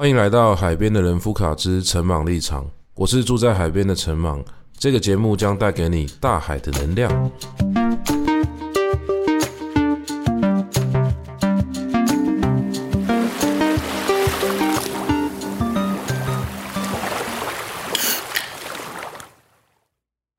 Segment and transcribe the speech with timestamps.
[0.00, 2.64] 欢迎来到海边的人夫卡之陈茻立场，
[2.94, 4.40] 我是住在海边的陈茻。
[4.78, 7.32] 这个节目将带给你大海的能量。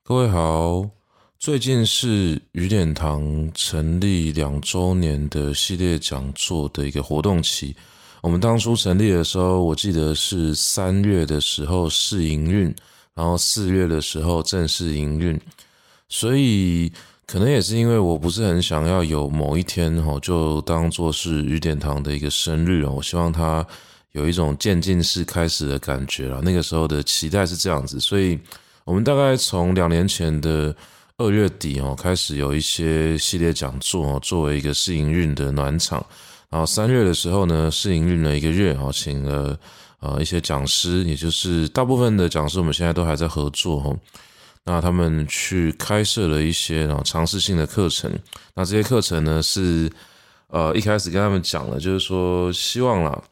[0.06, 0.90] 各位好，
[1.38, 7.76] 最近是雨点堂成立两周年的系列讲座的一个活动期。
[8.22, 12.74] 我们当初成立的时候，我记得是三月的时候试营运，
[13.14, 15.40] 然后四月的时候正式营运。
[16.10, 16.92] 所以
[17.26, 22.94] 可能也是因为我不是很想要有某一天哈，就当做是雨点堂的一个生日哦。
[22.98, 23.66] 我希望它
[24.14, 26.42] 有一种渐进式开始的感觉了。
[26.44, 28.38] 那个时候的期待是这样子，所以
[28.84, 30.76] 我们大概从两年前的
[31.18, 36.06] 二月底哦开始有一些系列讲座，作为一个试营运的暖场。
[36.50, 39.58] 然后三月的时候呢，试营运了一个月，然后请了
[40.00, 43.96] 呃一些讲师，也就是大部分的讲师，我们现在都还在合作哈。
[44.66, 48.12] 那他们去开设了一些然后尝试性的课程，
[48.56, 49.90] 那这些课程呢是
[50.48, 53.24] 呃一开始跟他们讲了，就是说希望啦，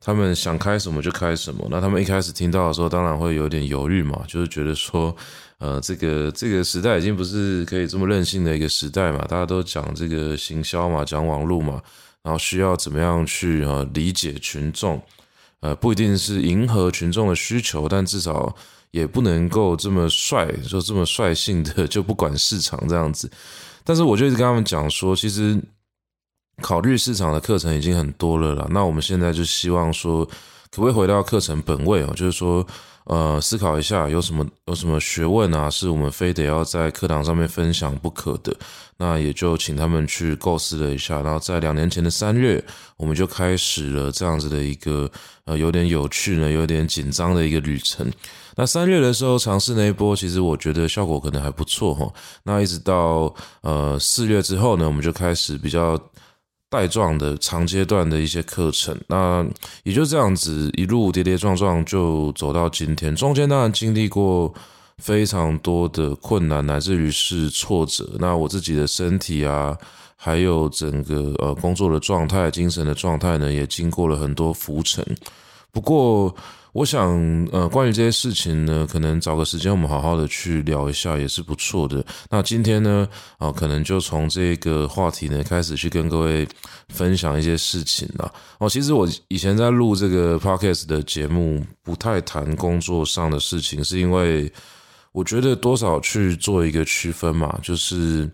[0.00, 1.66] 他们想开什么就开什么。
[1.70, 5.14] 那他们一开始听到的时候，当然会有点犹豫嘛，就是觉得说
[5.58, 11.82] 呃这个这个时代已经不是可以这么任性的一个时代嘛，大家都讲这个行销嘛，讲网络嘛。
[12.26, 15.00] 然后需要怎么样去呃理解群众，
[15.60, 18.52] 呃不一定是迎合群众的需求，但至少
[18.90, 23.30] 也不能够这么率，说这么率性的就不管市场这样子。
[23.84, 25.56] 但是我就一直跟他们讲说，其实
[26.60, 28.66] 考虑市场的课程已经很多了啦。
[28.70, 32.66] 那我们现在就希望说，可不可以回到课程本位哦，就是说。
[33.06, 38.54] 呃，思考一下有什么有什么学问啊，是我们非得要在课堂上面分享不可的。
[38.98, 42.62] 那也就请他们去构思了一下，然后在两年前的三月，
[42.96, 45.10] 我们就开始了这样子的一个
[45.44, 48.10] 呃有点有趣呢，有点紧张的一个旅程。
[48.56, 52.12] 那三月的时候尝试那一波，其实我觉得效果可能还不错哈。
[52.42, 56.00] 那一直到呃四月之后呢，我们就开始比较。
[56.68, 59.46] 带状的长阶段的一些课程，那
[59.84, 63.14] 也就这样子一路跌跌撞撞就走到今天。
[63.14, 64.52] 中间当然经历过
[64.98, 68.08] 非常多的困难，乃至于是挫折。
[68.18, 69.76] 那我自己的身体啊，
[70.16, 75.04] 还有整个呃工作的状态、精神的状态呢，也经过了很多浮沉。
[75.70, 76.34] 不过，
[76.76, 77.08] 我想，
[77.52, 82.04] 呃，关于这些事情呢，可能找个时间我们好好的去聊一下也是不错的。
[82.28, 86.46] 那今天呢，啊，可能就从这个话题呢开始去跟各位
[86.90, 88.30] 分享一些事情啦。
[88.58, 94.52] 哦，其实我以前在录这个 podcast 的节目，不太谈工作上的事情，是因为
[95.12, 98.30] 我觉得多少去做一个区分嘛，就是，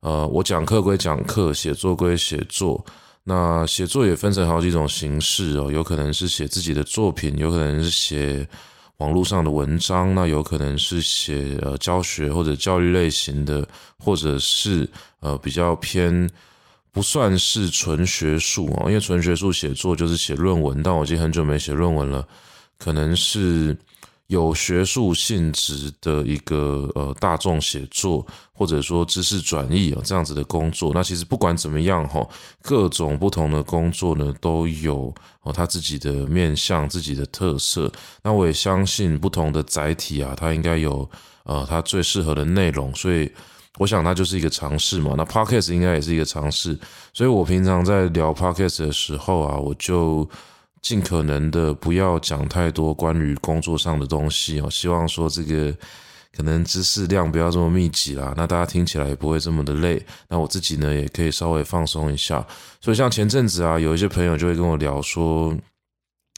[0.00, 2.84] 呃，我讲课归讲课，写作归写作。
[3.30, 8.48] 那写作也分成好几种形式哦，有可能是写自己的作品，有可能是写
[8.96, 13.68] 网络上的文章，那有可能是写呃教学或者教育类型的，
[13.98, 14.88] 或者是
[15.20, 16.26] 呃比较偏
[16.90, 22.26] 不算是纯学术哦，因为纯学术写作就是写论文，但我已经很久没写论文了，
[22.78, 23.76] 可能是。
[24.28, 32.26] 有学术性质的一个呃大众写作，或者说知识转译啊这样子的工作，那其实不管怎么样哈，
[32.60, 35.12] 各种不同的工作呢都有
[35.42, 37.90] 哦他自己的面向、自己的特色。
[38.22, 41.10] 那我也相信不同的载体啊，它应该有
[41.44, 43.32] 呃它最适合的内容，所以
[43.78, 45.14] 我想它就是一个尝试嘛。
[45.16, 46.78] 那 Podcast 应该也是一个尝试，
[47.14, 50.28] 所以我平常在聊 Podcast 的时候啊，我就。
[50.80, 55.74] 尽可能的不要讲太多关于工作上的东西哦，希望说这个
[56.36, 60.04] 可能知识量不要这么密集啦，那大家听起来也不会这么的累。
[60.28, 62.46] 那我自己呢，也可以稍微放松一下。
[62.80, 65.56] 所以像前阵子啊，有一些朋友就会跟我聊说，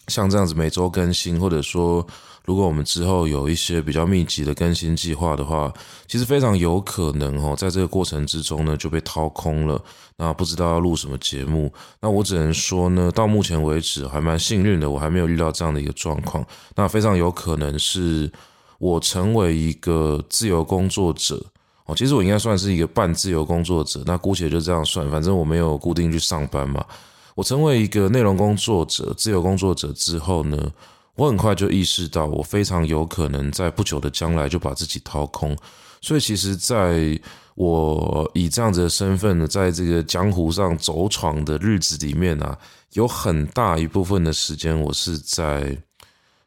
[0.09, 2.07] 像这样子每周更新，或者说。
[2.51, 5.73] 如果我们之后有一些比较密集的更新计划的话，
[6.09, 9.81] 其实非常有可能哦，在这个过程之中呢就被掏空了。
[10.17, 16.45] 那不知道要录什么节目，那我只能说呢，到目前为止还蛮幸运的，我还没有遇到这样的一个状况。
[16.75, 18.29] 那非常有可能是
[18.81, 21.41] 我成为一个自由工作者
[21.87, 26.85] 哦，其实我应该算是一个半自由工作者，那姑且就这样算，反正我没有固定去上班嘛。
[27.37, 30.59] 我成为一个内容工作者、自由工作者之后呢，
[31.21, 35.55] 我很快就意识到，我非常有可能在不久的将来就把自己掏空。
[36.01, 37.21] 所以，其实在
[37.57, 42.57] 我以这样子的身份呢，在这个江湖上走闯的日子里面啊，
[42.95, 45.77] 有很大一部分的时间，我是在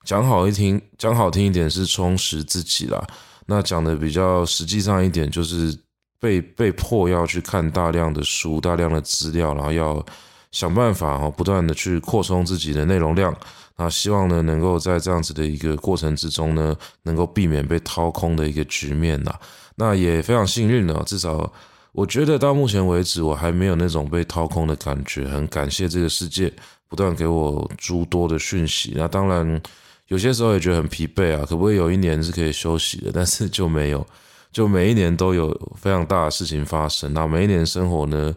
[0.03, 3.05] 讲好一听，讲好听一点是充实自己啦。
[3.45, 5.77] 那讲的比较实际上一点，就是
[6.19, 10.03] 被被迫要去看大量的书、大量的资料，然后要。
[10.51, 13.35] 想办法哦，不断的去扩充自己的内容量，
[13.75, 19.33] 啊，希望呢能够在这样子的一个过程之中呢，能够避免被掏空的一个局面呐。
[19.75, 21.51] 那也非常幸运呢，至少
[21.91, 25.27] 我觉得到目前为止，我还没有那种被掏空的感觉。
[25.27, 26.51] 很感谢这个世界
[26.87, 28.93] 不断给我诸多的讯息。
[28.95, 29.61] 那当然
[30.07, 33.09] 有些时候也觉得很疲惫啊，可不可以有一年是可以休息的？
[33.13, 34.05] 但是就没有，
[34.51, 37.11] 就每一年都有非常大的事情发生。
[37.13, 38.35] 那每一年生活呢，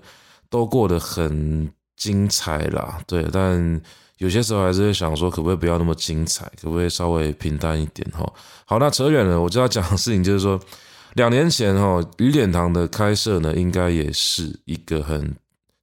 [0.49, 2.99] 都过得很精彩啦。
[3.07, 3.81] 对，但
[4.19, 6.51] 有些时候还是会想说，可不可以不要那么精彩？
[6.61, 8.09] 可不可以稍微平淡一点？
[8.13, 8.31] 哈，
[8.65, 10.61] 好，那扯远了，我就要讲的事情就是说。
[11.17, 15.35] 两年前哈，雨点堂的开设呢，应该也是一个很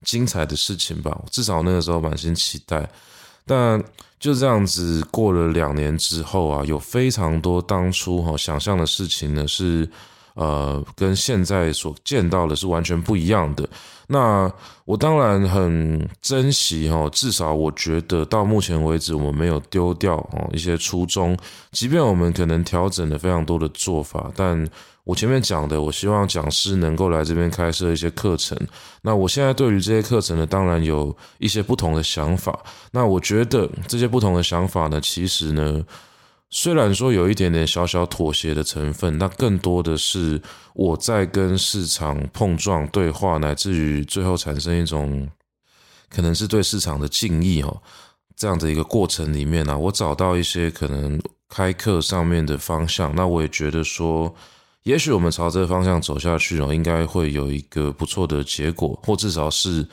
[0.06, 1.20] 精彩的事情吧。
[1.32, 2.88] 至少那个时候满心期待。
[3.44, 3.84] 但
[4.20, 9.90] 就这样子过了两年之后啊，有非常多当初哈想象的事情呢，是
[10.36, 13.68] 呃跟现在所见到的是完全不一样的。
[14.08, 14.52] 那
[14.86, 21.38] 我当然很珍惜哈，至少我觉得到目前为止，我们没有丢掉哦一些初衷，
[21.72, 24.68] 即便我们可能调整了非常多的做法，但。
[25.06, 28.58] 我前面讲的，我希望讲师能够来这边开设一些课程。
[29.02, 32.58] 那我现在对于这些课程呢，当然有一些不同的想法。
[32.92, 35.84] 那我觉得这些不同的想法呢，其实呢，
[36.56, 40.40] 虽然说有一点点小小妥协的成分，那更多的是
[40.76, 45.28] 我在跟市场碰撞、对话，乃至于最后产生一种
[46.10, 47.82] 可能是对市场的敬意哦，
[48.36, 51.20] 这样的一个过程里面呢，我找到一些可能
[51.50, 53.16] 开课上面的方向。
[53.16, 54.34] 那我也觉得说。
[54.84, 59.88] 也许我们朝这个方向走下去哦，应该会有一个不错的结果，或至少是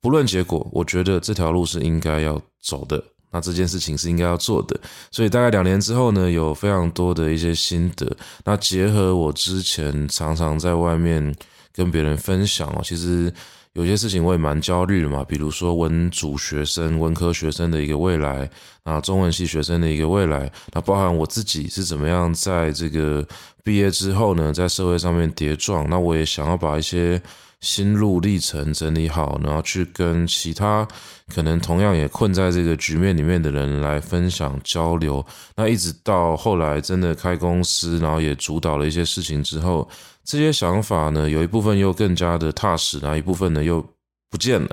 [0.00, 3.02] 不论结果，我觉得这条路是应该要走的。
[3.32, 4.80] 那这件事情是应该要做的。
[5.10, 8.16] 所以大概两年之后呢，有非常多的一些心得。
[8.44, 11.34] 那结合我之前常常在外面
[11.74, 13.32] 跟别人分享哦，其实。
[13.74, 18.46] 有些事情我也蛮焦虑的嘛，比如说文组学生、文科学生的一个未来
[18.82, 23.26] 啊，中文系学生的一个未来，那包含我自己是怎么样在这个
[23.64, 27.18] 毕业之后呢，在社会上面跌撞，那我也想要把一些
[27.62, 30.86] 心路历程整理好，然后去跟其他
[31.34, 35.24] 可能同样也困在这个局面里面的人来分享交流，
[35.56, 39.88] 那一直到后来真的开公司，然后也主导了一些事情之后。
[40.24, 43.84] 这些想法呢，有一部分又更加的踏实，然后一部分呢又
[44.30, 44.70] 不见了。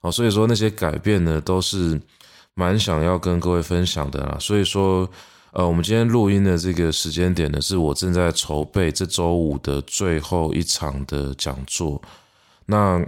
[0.00, 2.00] 哦，所以说那些改变呢，都是
[2.54, 4.36] 蛮想要跟各位分享的啦。
[4.38, 5.10] 所以说，
[5.50, 12.00] 呃，我们今天录音的这个时间点呢，是我正在筹备这周五的最后一场的讲座。
[12.72, 13.06] 那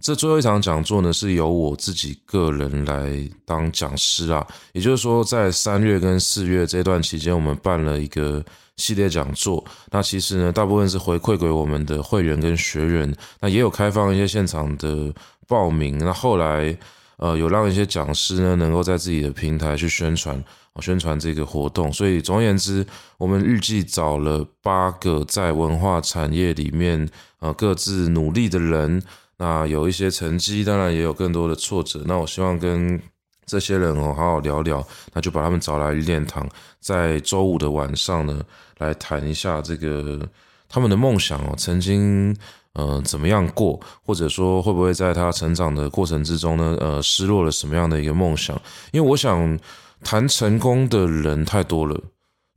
[0.00, 3.10] 这最后一场讲座呢，是由我自己个人来
[3.46, 4.44] 当讲师啊。
[4.72, 8.44] 也就是说，在三月跟四月这段期间，我们办了一个。
[8.78, 15.12] 系列讲座，那其实呢，大部分是回馈给我们的会员跟学员，那也有开放一些现场的
[15.48, 15.98] 报名。
[15.98, 16.78] 那后来，
[17.16, 20.40] 呃，有让一些讲师呢，能够在自己的平台去宣传，
[20.80, 21.92] 宣传这个活动。
[21.92, 22.86] 所以，总而言之，
[23.16, 27.04] 我们预计找了八个在文化产业里面，
[27.40, 29.02] 呃，各自努力的人。
[29.36, 32.02] 那有一些成绩，当然也有更多的挫折。
[32.06, 33.00] 那我希望跟
[33.46, 36.46] 这些人哦，好好聊聊，那就把他们找来练堂，
[36.80, 38.42] 在周五的晚上呢，
[38.78, 40.28] 来谈一下这个
[40.68, 42.36] 他们的梦想哦，曾经
[42.72, 48.60] 呃怎么样过，或者说会不会在他成长的过程之中呢，呃失落了什么样的一个梦想？
[48.90, 49.58] 因为我想
[50.02, 51.98] 谈成功的人太多了，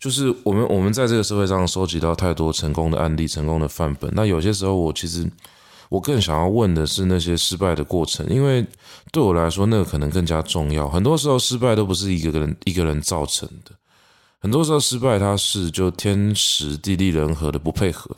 [0.01, 5.25] 就是我们我们在这个社会上收集到太多成功的案例、成功的范本，那有些时候我其实。
[5.91, 8.65] 我更想要问的是那些失败的过程，因为
[9.12, 10.88] 对我来说，那个可能更加重要。
[10.88, 13.72] 很多时候，失败都不是一个人一个人造成的，
[14.39, 18.15] 很多时候失败它是就天时地利人和的不配合。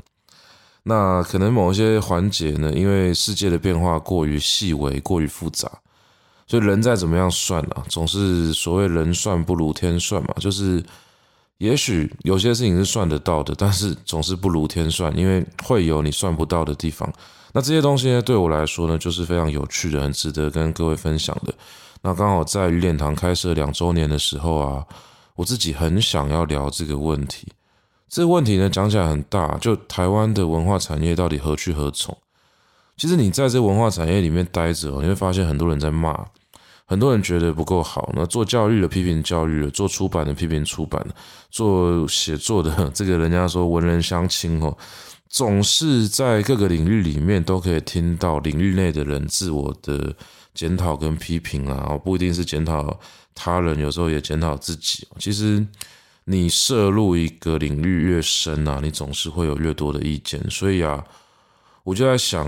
[0.83, 5.67] 那可能某一些环节呢，因为世界的变化过于细微、过于复杂，
[6.45, 10.35] 所以人再怎么样算啊，总是所谓人算不如天算嘛。
[10.39, 10.83] 就是
[11.60, 17.12] 也许有些事情是算得到的，但是总是不如天算，因为会有你算不到的地方。
[17.53, 21.53] 那这些东西呢，对我来说呢，就是非常有趣的，很值得跟各位分享的。
[22.01, 24.86] 那刚好在雨点堂开设两周年的时候啊，
[25.36, 27.48] 我自己很想要聊这个问题。
[28.10, 32.17] 这个问题呢，讲起来很大，就台湾的文化产业到底何去何从？
[32.98, 36.25] 其实你在这文化产业里面待着，你会发现很多人在骂，
[36.93, 38.12] 很多人觉得不够好。
[38.15, 41.03] 那做教育的批评教育，做出版的批评出版，
[41.50, 44.77] 做写作的，这个人家说文人相轻哦。
[45.27, 50.15] 总是在各个领域里面都可以听到领域内的人自我的
[50.53, 53.00] 检讨跟批评啊，不一定是检讨
[53.33, 55.07] 他人，有时候也检讨自己。
[55.17, 55.65] 其实
[56.25, 60.39] 你涉入一个领域越深啊，你总是会有越多的意见。
[60.51, 61.03] 所以啊，
[61.83, 62.47] 我就在想，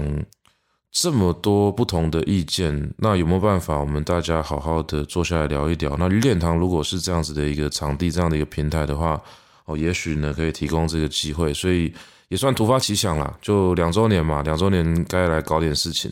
[0.96, 5.94] 这么多不同的意见，那有没有办法我们大家好好的坐下来聊一聊？
[6.00, 9.22] 那练堂如果是这样子的一个场地，这样的一个平台的话，
[9.66, 11.94] 哦，也许呢可以提供这个机会，所以
[12.30, 16.10] 也算突发奇想啦，就两周年嘛，两周年该来搞点事情。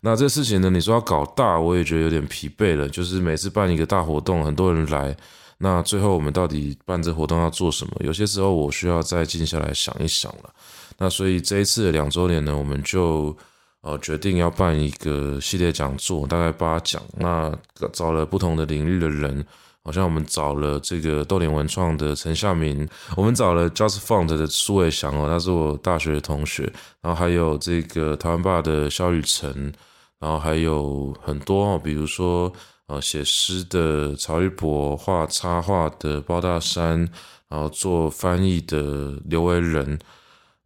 [0.00, 2.88] 那这事情呢，你说要搞大，我也觉得有点疲惫了。
[2.88, 5.14] 就是每次办一个大活动，很多人来，
[5.58, 7.94] 那最后我们到底办这活动要做什么？
[7.98, 10.54] 有些时候我需要再静下来想一想了。
[10.98, 13.36] 那所以这一次的两周年呢，我们就。
[13.82, 17.00] 呃，决定要办一个系列讲座，大概八讲。
[17.16, 17.50] 那
[17.94, 19.42] 找了不同的领域的人，
[19.82, 26.70] 好像我们找了这个豆点文创的陈夏明，我们找了 Just Font 的苏伟翔哦，他是我大学的同学，
[27.00, 29.72] 然后还有这个台湾爸的萧雨辰，
[30.18, 32.52] 然后还有很多哦，比如说
[32.88, 37.08] 呃写诗的曹玉博，画插画的包大山，
[37.48, 39.98] 然后做翻译的刘维仁。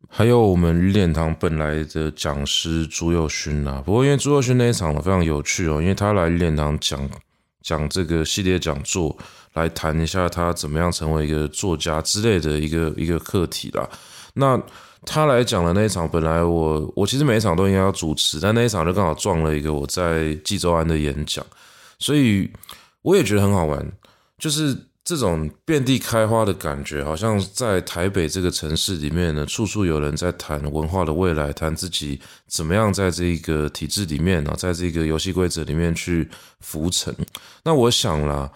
[0.08, 7.08] 还有我们与点堂本来的讲师朱宥勋啊，不过因为朱宥勋那一场非常有趣哦，因为他来与点堂讲
[7.62, 9.16] 讲这个系列讲座，
[9.54, 13.88] 来谈一下他怎么样成为一个作家之类的一个一个课题啦。
[14.34, 14.60] 那
[15.04, 21.44] 他来讲的那一场，本来我我其实每一场都应该要主持，但那一场就刚好撞了一个我在济州安的演讲，
[21.98, 22.50] 所以
[23.02, 23.92] 我也觉得很好玩，
[24.38, 24.76] 就是。
[25.04, 32.18] 这种遍地开花的感觉，好像在台北这个城市里面呢，处处有人在谈文化的未来，谈自己
[32.48, 36.26] 怎么样在这个体制里面啊，在这个游戏规则里面去
[36.60, 37.14] 浮沉。
[37.62, 38.50] 那我想啦，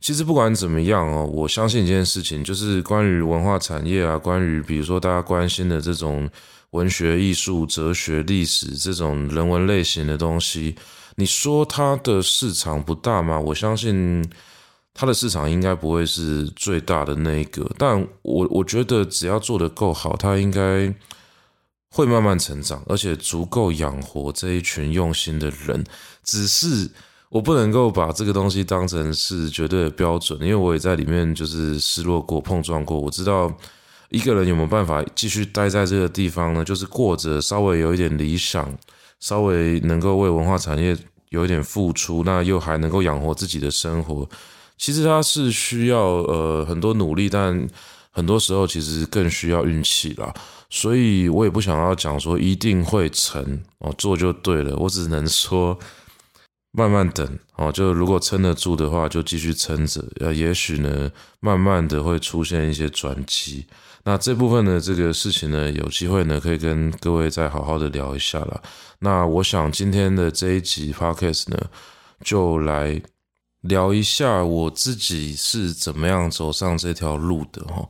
[0.00, 6.26] 其实不管怎么样哦，我相信一件事情，就是关于文化产业啊，关于比如说大家关心的这种
[6.70, 10.74] 文学、艺术、哲学、历史这种人文类型的东西，
[11.16, 13.38] 你说它的市场不大吗？
[13.38, 14.24] 我相信。
[15.00, 20.94] 它的市场应该不会是最大的那一个，但我我觉得只要做得够好，它应该
[21.88, 25.82] 会慢慢成长，而且足够养活这一群用心的人。
[26.22, 26.90] 只是
[27.30, 33.00] 我不能够把这个东西当成是绝对的标准，因为我也在里面就是失落过、碰撞过。
[33.00, 33.50] 我知道
[34.10, 36.62] 一个人有没有办法继续待在这个地方呢？
[36.62, 38.70] 就是过着稍微有一点理想，
[39.18, 40.94] 稍微能够为文化产业
[41.30, 44.28] 有一点付出，那又还能够养活自己的生活。
[44.80, 47.68] 其实它是需要呃很多努力，但
[48.10, 50.32] 很多时候其实更需要运气啦。
[50.70, 54.74] 所以我也不想要讲说一定会成哦，做就对了。
[54.76, 55.78] 我只能说
[56.72, 60.02] 慢慢等哦，就如果撑得住的话，就继续撑着。
[60.18, 61.10] 呃，也许呢，
[61.40, 63.66] 慢慢的会出现一些转机。
[64.04, 68.62] 那这部分的这个事情呢，有机会呢，可以跟各位再好好的聊一下啦。
[69.00, 71.58] 那我想今天的这一集 Podcast 呢，
[72.24, 73.02] 就来。
[73.62, 77.86] 聊一下我自己是怎么样走上这条路的哈，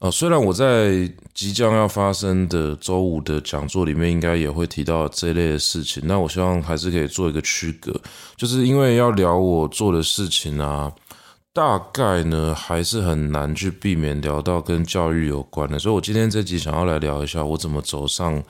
[0.00, 7.92] 呃，虽然我在即将要发生的周五的讲座里面应该也会提到这类的事情，那我希望还是可以做一个区隔，
[8.36, 10.90] 就是因为要聊我做的事情啊，
[11.52, 18.42] 大概呢还是很难去避免聊到跟教育有关的，所以我今天这集想要来聊一下我怎么走上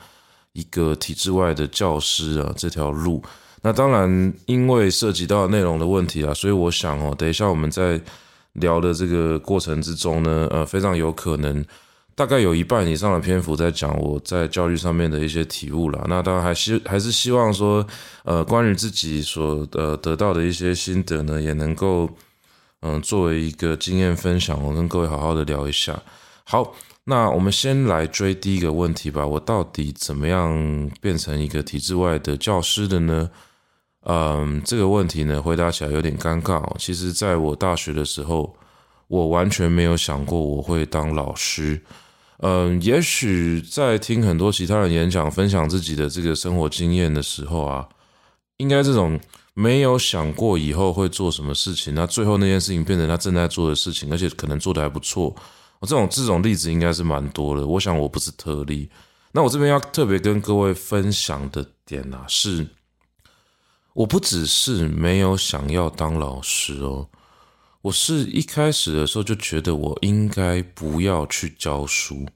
[0.53, 3.21] 一个体制外的教师啊这条路。
[3.65, 7.99] 那当然，因为涉及到内容的问题啊，所以我想哦，等一下我们在
[8.53, 11.65] 聊的这个过程之中呢，呃，非常有可能
[12.13, 16.05] 大概有一半以上的篇幅在讲我在教育上面的一些体悟啦。
[16.07, 17.83] 那当然还希还是希望说，
[18.23, 22.07] 呃，关于自己所呃得到的一些心得呢，也能够
[22.81, 25.99] 嗯、作为一个经验分享，我跟各位好好的聊一下。
[26.43, 30.53] 好，那我们先来追第一个问题吧，我到底怎么样
[31.01, 33.27] 变成一个体制外的教师的呢？
[34.07, 36.75] 嗯，这个问题呢，回答起来有点尴尬哦。
[36.79, 38.55] 其实，在我大学的时候，
[39.07, 41.81] 我完全没有想过我会当老师。
[42.39, 47.87] 嗯，也许在听很多其他人演讲、分享自己的这个生活经验的时候啊，
[48.57, 49.19] 应该这种
[49.53, 55.35] 没有想过以后会做什么事情，那最后那件事情变成他正在做的事情，而且可能做得还不错。
[55.81, 57.65] 这种这种例子应该是蛮多的。
[57.65, 58.89] 我想我不是特例。
[59.31, 62.67] 那我这边要特别跟各位分享的点啊，是。
[63.95, 67.07] 我不只是没有想要当老师哦，
[67.81, 72.27] 我是一开始的时候就觉得我应该不要去教书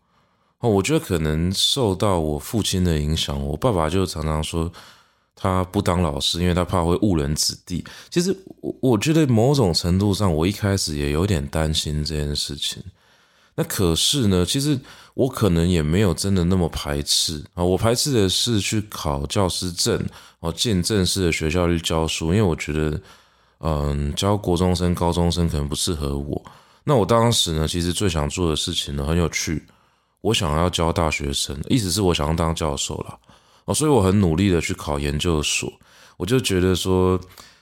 [0.60, 0.70] 哦。
[0.70, 4.72] 我觉得可能受到我父亲的影响，我爸爸就常常说
[5.36, 7.84] 他不当老师，因为他怕会误人子弟。
[8.10, 12.82] 其实我我觉得某种程度上，我一开始也有点担心这件事情。
[13.56, 14.80] 那可是呢，其实
[15.20, 17.62] 我可能也没有真的那么排斥啊。
[17.62, 20.02] 我排斥的是去考教师证，
[20.40, 23.02] 哦，进正式的学校去教书，因为我觉得，
[23.60, 26.42] 嗯，教国中生、高中生可能不适合我。
[26.86, 29.62] 那我当时呢，其实最想做的事情呢，很有趣，
[30.22, 33.18] 我想要教大学生，意思是我想要当教授啦。
[33.66, 35.70] 哦，所以我很努力的去考研究所。
[36.16, 37.20] 我就觉得说，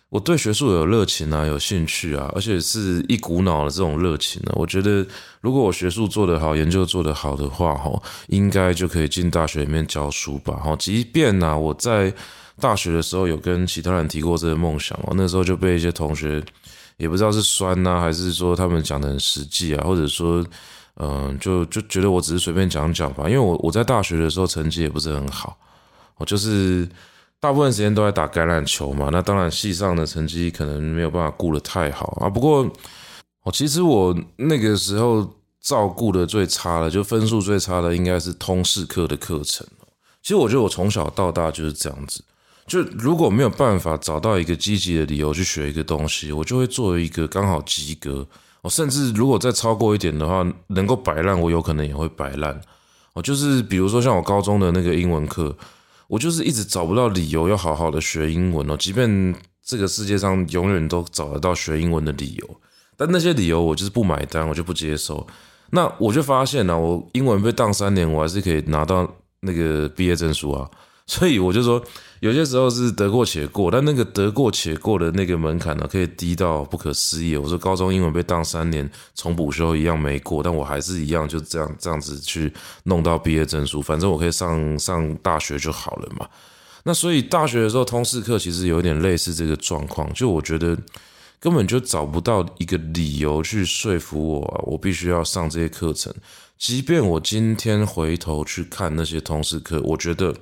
[0.10, 4.54] 我对学术有热情啊，有兴趣啊，而且是一股脑的这种热情呢。
[4.56, 5.06] 我觉得，
[5.42, 10.56] 如果我学术做得好，研究做得好的话，哈，应该就可以进大学里面教书吧。
[10.56, 12.14] 哈，即便呢，我在
[12.58, 16.42] 大学的时候有跟其他人提过这个梦想哦，那时候就被一些同学
[16.96, 20.42] 也不知道是酸呐，还是说他们讲得很实际啊，或者说，
[20.96, 23.26] 嗯，就就觉得我只是随便讲讲吧。
[23.28, 25.58] 因为我我在大学的时候成绩也不是很好，
[26.16, 26.88] 我就是。
[27.39, 32.27] 大部分时间都在打橄榄球嘛，那当然系上的成绩可能没有办法顾得太好啊。
[32.27, 32.67] 不过，
[33.44, 39.67] 哦，其实我那个时候照顾的最差的，就分数最差的，应该是通识课的课程。
[40.24, 42.24] 其实我觉得我从小到大就是这样子，
[42.65, 48.27] 就如果没有办法找到一个积极的理由去学一个东西，我就会做一个刚好及格。
[48.63, 52.60] 哦，甚至如果再超过一点的话，能够摆烂，我有可能也会摆烂。
[53.13, 55.56] 哦，就是比如说像我高中的那个英文课。
[56.08, 62.62] 我就是一直找不到理由要好好的学英文哦，即便这个世界上永远都找得到学英文的理由，
[62.96, 65.28] 但那些理由我就是不买单，我就不接受。
[65.72, 69.06] 那我就发现呢，我英文被当三年，我还是可以拿到
[69.42, 70.70] 那个毕业证书啊。
[71.10, 71.82] 所以我就说，
[72.20, 77.38] 有些时候是得过且过，但那个得过且过的那个门槛呢，可以低到不可思议。
[77.38, 82.52] 我说高中英文被当三年，重补修一样没过，但我还是一样就这样这样子去
[82.84, 86.28] 弄到毕业证书，反正我可以上上大学就好了嘛。
[86.84, 90.78] 那所以大学的时候通识课其实有点类似这个状况，就我觉得
[91.40, 96.14] 根本就找不到一个理由去说服我啊，我必须要上这些课程。
[96.58, 100.36] 即便我今天回头去看那些通识课，我觉得。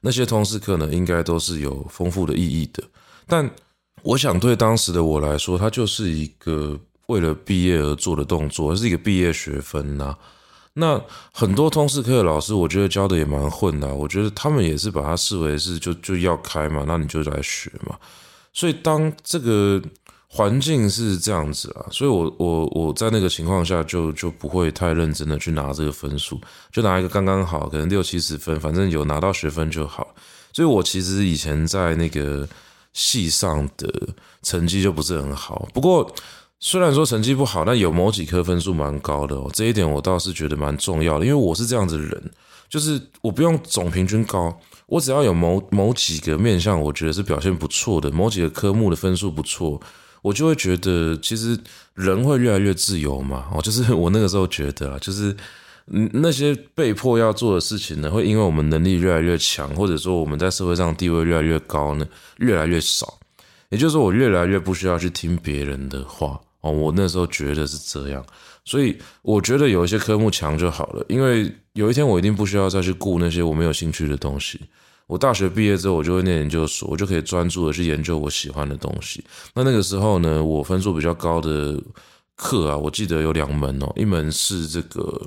[0.00, 2.82] 那些通识课呢，应该都是有丰富的意义的。
[3.26, 3.50] 但
[4.02, 10.16] 我想，对当时的我来说，它就是一个为了毕业而做的动作，是一个毕业学分呐。
[10.74, 11.00] 那
[11.32, 13.94] 很多通识课的老师，我觉得教的也蛮混的。
[13.94, 17.96] 我觉得他们也是把它视为是就就要开嘛，那你就来学嘛。
[18.52, 19.82] 所以当这个。
[20.36, 26.38] 环境是这样子啊，所以我我我在那个情况下就就不会太认真的去拿这个分数，
[26.70, 30.14] 就拿一个刚刚好，可能六七十分，反正有拿到学分就好。
[30.52, 32.46] 所以我其实以前在那个
[32.92, 33.90] 系上的
[34.42, 36.14] 成绩就不是很好，不过
[36.60, 42.30] 虽然说成绩不好，但有某几科分数蛮高的哦，这一点我倒是觉得蛮重要的，因为我是这样子的人，
[42.68, 44.54] 就是我不用总平均高，
[44.86, 49.80] 我只要有某某几个面向，我觉得是表现不错的，某几个科目的分数不错。
[50.26, 51.56] 我就会觉得，其实
[51.94, 53.46] 人会越来越自由嘛。
[53.54, 55.36] 哦，就是 我那个时候觉得啊，就是，
[56.12, 62.04] 那些被迫要做的事情呢，会因为我们能力越来越强，或者说我们在社会上地位越来越高呢，
[62.38, 63.20] 越来越少。
[63.68, 66.72] 也就是说，我越来越不需要去听别人的话哦。
[66.72, 68.24] 我那时候觉得是这样，
[68.64, 74.60] 所以我觉得有一些科目强就好了，因为有一天我一定不需要再去顾那些我没有兴趣的东西。
[75.06, 79.24] 我大学毕业之后，我就会念研究所，我就可以专注的去研究我喜欢的东西。
[79.54, 81.80] 那那个时候呢，我分数比较高的
[82.34, 85.20] 课啊，我记得有两门哦，一门是这个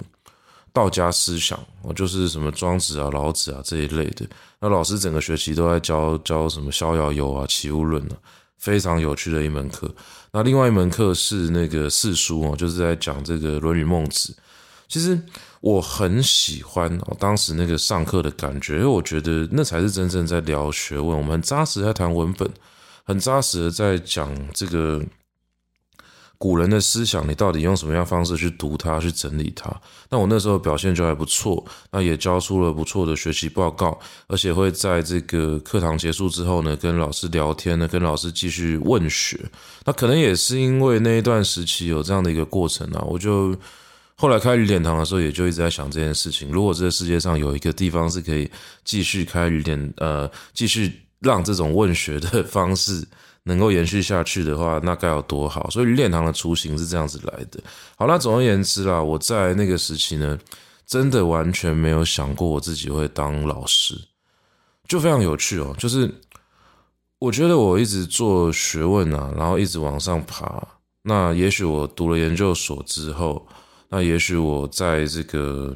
[0.73, 4.27] 道家思想，哦，就是什么庄子啊、老子啊这一类的。
[4.59, 8.17] 那老师整个学期都在教教什么《逍遥游》啊、《齐物论》啊，
[8.57, 9.89] 非常有趣的一门课。
[10.33, 14.33] 那另外一门课是那个四书哦，就是在讲这个《论语》《孟子》。
[14.89, 15.17] 其实
[15.61, 21.17] 我很喜欢哦，当时那个上课的感觉，因为我觉得那才是真正在聊学问。
[21.17, 22.49] 我们很扎实在谈文本，
[23.03, 25.03] 很扎实的在讲这个
[26.37, 29.69] 古人的思想，你到底用什么样方式去读它，去整理它。
[30.09, 39.37] 那我那时候表现就还不错，那也交出了不错的学习报告，而且会在这个课堂结束之后呢，跟老师聊天呢，跟老师继续问学。
[39.83, 43.53] 那可能也是因为那一段时期有这样的一个过程啊，我就。
[44.21, 46.51] 后来开语典堂的时候，也就一直在想这件事情。
[46.51, 48.51] 如果这个世界上有一个地方是可以
[48.83, 53.07] 继续开语典，呃，继续让这种问学的方式
[53.43, 55.69] 能够延续下去的话，那该有多好！
[55.69, 57.63] 所以语典堂的雏形是这样子来的。
[57.95, 60.37] 好，那总而言之啦，我在那个时期呢，
[60.85, 63.95] 真的完全没有想过我自己会当老师，
[64.85, 65.73] 就非常有趣哦。
[65.77, 66.13] 就是
[67.19, 70.61] 我觉得我一直做学问啊，然后一直往上爬。
[71.03, 73.47] 那也许我读了研究所之后。
[73.89, 75.75] 那也许我在这个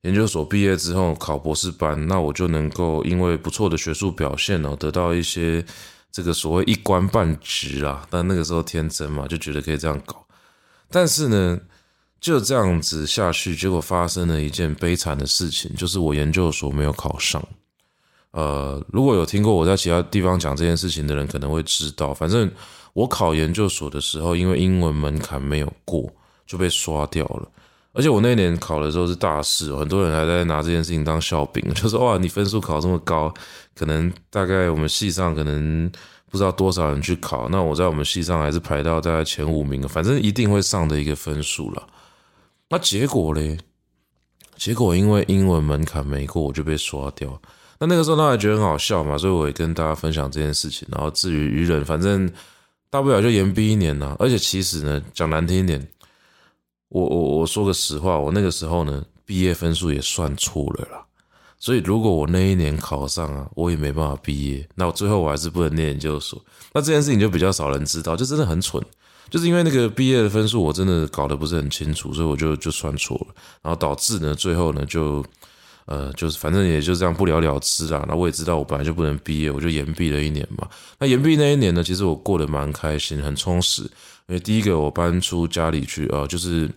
[0.00, 5.64] 研究所毕业之后考博士班，那我就能够因为不错的学术表现哦，得到一些
[6.10, 8.06] 这个所谓一官半职啊。
[8.10, 10.26] 但那个时候天真嘛，就觉得可以这样搞。
[10.90, 11.60] 但是呢，
[12.20, 17.46] 就这样子下去，结果发生了一件悲惨的事情，就是我研究所没有考上。
[18.30, 22.50] 呃，如果有听过我在其他地方讲这件事情的人，可能会知道，反正
[22.94, 26.10] 我考研究所的时候，因为英文门槛没有过。
[26.46, 27.48] 就被刷掉了。
[27.94, 33.32] 而且我那年考的时候是大四，很多人还在拿这件事情当笑柄， 就说哇，你分数考这么高，
[33.74, 35.90] 可能大概我们系上可能
[36.30, 41.86] 不知道多少人去考，那我在我们系上还是排到大概前五名，反正一定会上的一个分数了。
[42.70, 43.58] 那结果嘞？
[44.56, 47.38] 结果因为英文门槛没过，我就被刷掉。
[47.78, 50.88] 那那个时候他还觉得很好笑嘛，所以我也跟大家分享这件事情。
[50.90, 52.30] 然后至于愚人，反正
[52.88, 54.16] 大不了就延毕一年呐。
[54.18, 55.86] 而且其实呢，讲难听一点。
[56.92, 61.02] 我我我说个实话，我那个时候呢，毕业分数也算错了啦。
[61.58, 64.68] 所以如果我那一年考上啊，我也没办法毕业。
[64.74, 66.38] 那我最后我还是不能念研究所。
[66.74, 68.84] 那这件事情就比较少人知道，就真的很蠢。
[69.30, 75.24] 就是因为那个毕业的分数我真的搞得不是很清楚，所以我就就算错了，然后导致呢，最后呢就
[75.92, 78.02] 呃就是反正也就这样不了了之啦。
[78.08, 80.66] 那我也知道我本来就不能毕业，我就延毕了一年嘛。
[80.98, 83.82] 那延毕那一年呢，其实我过得蛮开心，很充实。
[84.28, 86.70] 因为第一个我搬出家里去，呃，就是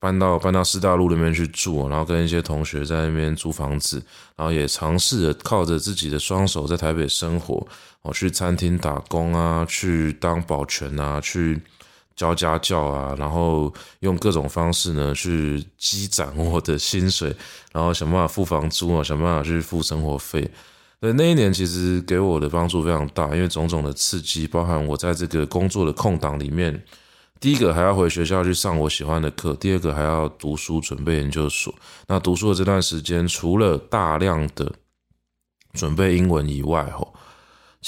[0.00, 4.02] 搬到搬到师大路那边去住，然后跟一些同学在那边租房子，
[4.34, 7.64] 然后也尝试着靠着自己的双手在台北生活，
[8.02, 11.60] 我去餐厅打工啊，去当保全啊，去
[12.16, 17.32] 教家教啊，然后用各种方式呢去积攒我的薪水，
[17.72, 20.50] 然后想办法付房租啊，想办法去付生活费。
[20.98, 26.82] 对，那一年其实给我的帮助非常大，因为种种的刺激，包含我在这个工作的空档里面，
[27.38, 31.72] 第一个还要回学校去上我喜欢的课，第二个还要读书准备研究所。
[32.08, 34.72] 那读书的这段时间，除了大量的
[35.74, 37.12] 准备英文以外，吼，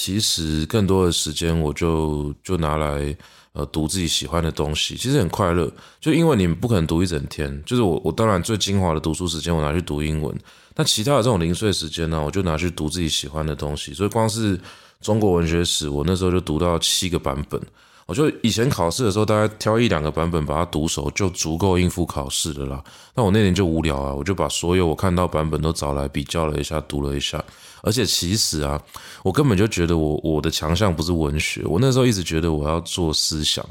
[0.01, 3.17] 其实更多的时间我就就拿来
[3.53, 5.69] 呃读自己喜欢的东西，其实很快乐。
[6.01, 10.33] 就因为你们不可能读一整天，就是我我当然最精华的读书时间，我拿去读英文。
[10.77, 13.93] 那其他的这种零碎时间呢，我就拿去读自己喜欢的东西。
[13.93, 14.57] 所以光是
[15.01, 17.61] 中国文学史，我那时候就读到七个版本。
[18.09, 22.83] 我就以前考试的时候，大概挑一两个版本把它读熟，就足够应付考试的啦。
[23.14, 27.44] 但我那年就无聊啊，我就把所有我看到版本都找来比较了一下，读了一下。
[27.83, 28.81] 而且其实啊，
[29.23, 33.62] 我根本就觉得我我的强项不是文学，我那时候一直觉得我要做思想。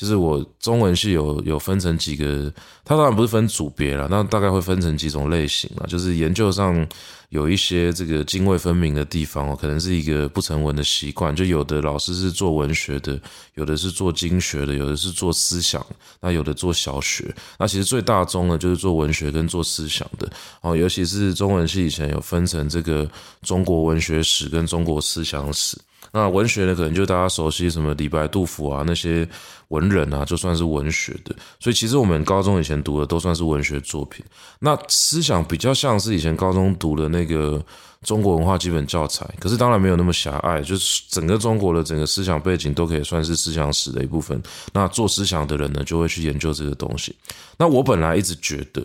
[0.00, 2.50] 就是我中文系有有分成几个，
[2.86, 5.84] 它当然不是分组别啦，那大概会分成几种类型啦。
[5.86, 6.88] 就是研究上
[7.28, 11.36] 有一些这个泾渭分明的地方哦，可能是一个不成文的习惯。
[11.36, 13.20] 就有的老师是做文学的，
[13.56, 15.84] 有的是做经学的，有的是做思想，
[16.18, 17.30] 那有的做小学。
[17.58, 20.26] 那其实最大宗的就是做文学跟做思想的
[20.62, 23.06] 哦，尤其是中文系以前有分成这个
[23.42, 25.76] 中国文学史跟中国思想史。
[26.12, 29.28] 那文学呢，可能就大家熟悉什么李白、杜甫啊那些
[29.68, 31.34] 文人啊，就算是文学的。
[31.60, 34.24] 所以其实我们高中以前读的都算是文学作品。
[34.58, 37.64] 那思想比较像是以前高中读的那个
[38.02, 44.42] 中国文化基本教材，可是当然没有那么狭隘，就是整个中国的整个思想背景都可以算是思想史的一部分。
[44.72, 47.14] 那做思想的人呢，就会去研究这个东西。
[47.56, 48.84] 那我本来一直觉得，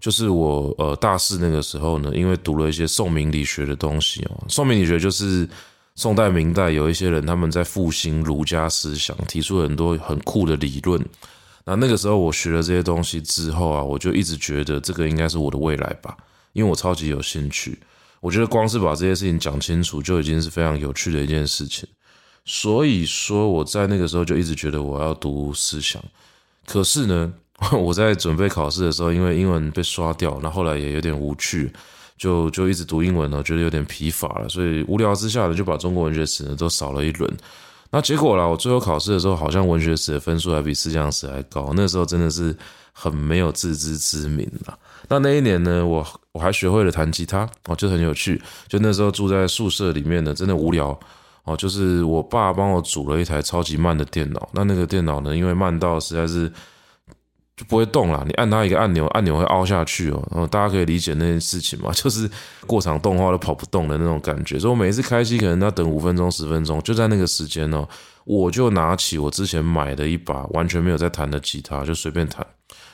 [0.00, 5.48] 就是我呃大四那个时候呢，因为读了一些宋明理学的东西哦，宋明理学就是。
[5.98, 11.04] 宋代、明代有一些人，他们在复兴儒家思想，提出很多很酷的理论。
[11.64, 16.16] 那那个时候，我学了这些东西之后啊，我就一直觉得这个应该是我的未来吧，
[16.52, 17.76] 因为我超级有兴趣。
[18.20, 21.88] 我觉得光是把这些事情讲清楚，就已经是非常有趣的一件事情。
[22.44, 26.00] 所以说，我在那个时候就一直觉得我要读思想。
[26.64, 27.32] 可是呢，
[27.76, 31.72] 我在准备考试的时候，因为英文被刷掉，那后来也有点无趣。
[32.18, 37.32] 就就一直读英文呢，觉得有点疲乏了，所以无聊之下呢，就把中国文学史呢都扫了一轮。
[37.90, 41.72] 那结果啦，我最后考试的时候，好像文学史的分数还比思想史还高。
[41.74, 42.54] 那时候真的是
[42.92, 44.76] 很没有自知之明啊。
[45.08, 48.42] 那那一年呢，我我还学会了弹吉他哦，就很有趣。
[48.66, 50.98] 就那时候住在宿舍里面呢，真的无聊
[51.44, 51.56] 哦。
[51.56, 56.52] 就是我爸帮我组了一台超级慢的电脑，那那个电脑呢，因为慢到实在是。
[57.58, 60.28] 就不会动了，你按它一个按钮，按钮会凹下去哦。
[60.30, 62.30] 然后大家可以理解那件事情嘛， 就是
[62.68, 64.60] 过场动画都跑不动的那种感觉。
[64.60, 67.84] 所以我每一次开机可能要等五分钟、十分钟，就在那个时间呢，
[68.24, 72.46] 我就拿起我之前买的一把完全没有在弹的吉他，就随便弹。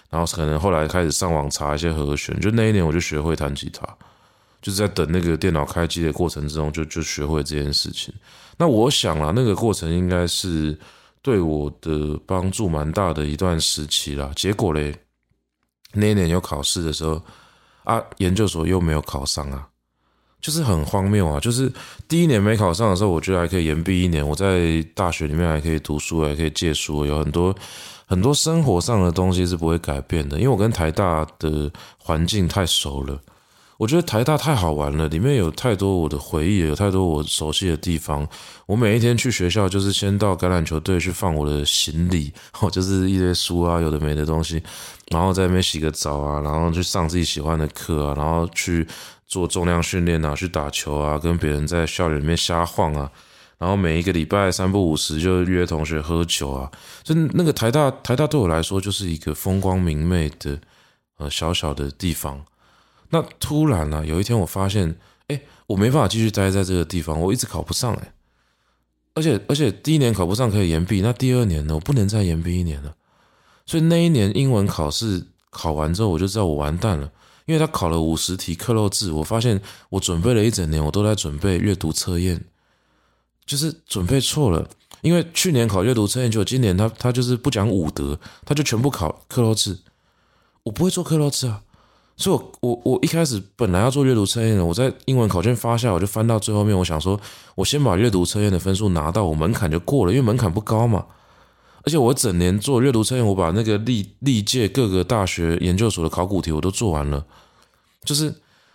[0.09, 3.87] 然后可能后来开始上网查一些和弦，就那一年我就学会弹吉他，
[4.62, 8.14] 就是在等那个电脑开机的过程之中，就就学会这件事情。
[8.57, 10.79] 那我想啊，那个过程应该是。
[11.24, 14.94] 对我的帮助蛮大的一段时期啦，结果嘞，
[15.94, 17.22] 那一年有考试的时候
[17.84, 19.66] 啊，研究所又没有考上啊，
[20.38, 21.40] 就是很荒谬啊！
[21.40, 21.72] 就是
[22.06, 27.54] 第一年没考上的时候，我觉得还可以延毕一年，我在大学里面还可以读书，还可以借书，有很多
[28.04, 33.18] 很多生活上的东西是不会改变的，因为我跟台大的环境太熟了。
[33.76, 38.26] 我觉得台大太好玩了，里面有太多我的回忆，有太多我熟悉的地方。
[38.66, 44.62] 我每一天去学校，就是先到橄榄球队去放我的行李， 哦，就是一些书啊，有的没的东西，
[45.10, 48.87] 然后在那边洗个澡啊，然后去上自己喜欢的课啊，然后去
[49.26, 53.10] 做重量训练啊，去打球啊，跟别人在校园里面瞎晃啊，
[53.58, 56.70] 然后每一个礼拜三不五时就约同学喝酒啊，
[57.02, 60.60] 就那个台大，台大对我来说就是一个风光明媚的
[61.18, 62.40] 呃小小的地方。
[63.10, 64.96] 那突然呢、啊，有一天我发现，
[65.28, 68.12] 哎，我没办法继续待在这个地方，我一直考不上哎，
[69.14, 72.94] 而且而且第一年考不上可以延毕，那第二年呢，我不能再延毕一年了，
[73.64, 77.10] 所以那一年英文考试考完之后，我就知道我完蛋了，
[77.46, 82.44] 因为他考了五十题克漏字，我发现我准备了一整年，我都在准备阅读测验，
[83.46, 84.68] 就是准备错了，
[85.02, 89.78] 因为去年考阅读测验，就今年他他就是不讲武德，他就全部考克洛字，
[90.64, 91.62] 我不会做克洛字啊。
[92.16, 97.20] 所以我，我我一开始本来要做阅读测验的，我在英文考卷发下，我就翻到最后面，我想说，
[97.57, 101.07] 我先把阅读测验的分数拿到，我门槛就过了，因为门槛不高嘛。
[101.83, 107.27] 而且我整年做阅读测验，我把那个历历届各个大学研究所的考古题我都做完了，
[108.05, 108.33] 就是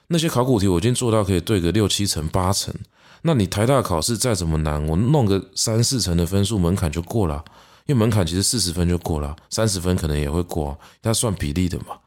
[0.08, 2.74] 那些考古题我已经做到可以对个六七成八成。
[3.22, 7.44] 那你台大考试再怎么难，我弄个三四成的分数门槛就过了，
[7.86, 11.98] 因为门槛其实四十分就过了，三十分可能也会过，它算比例的嘛。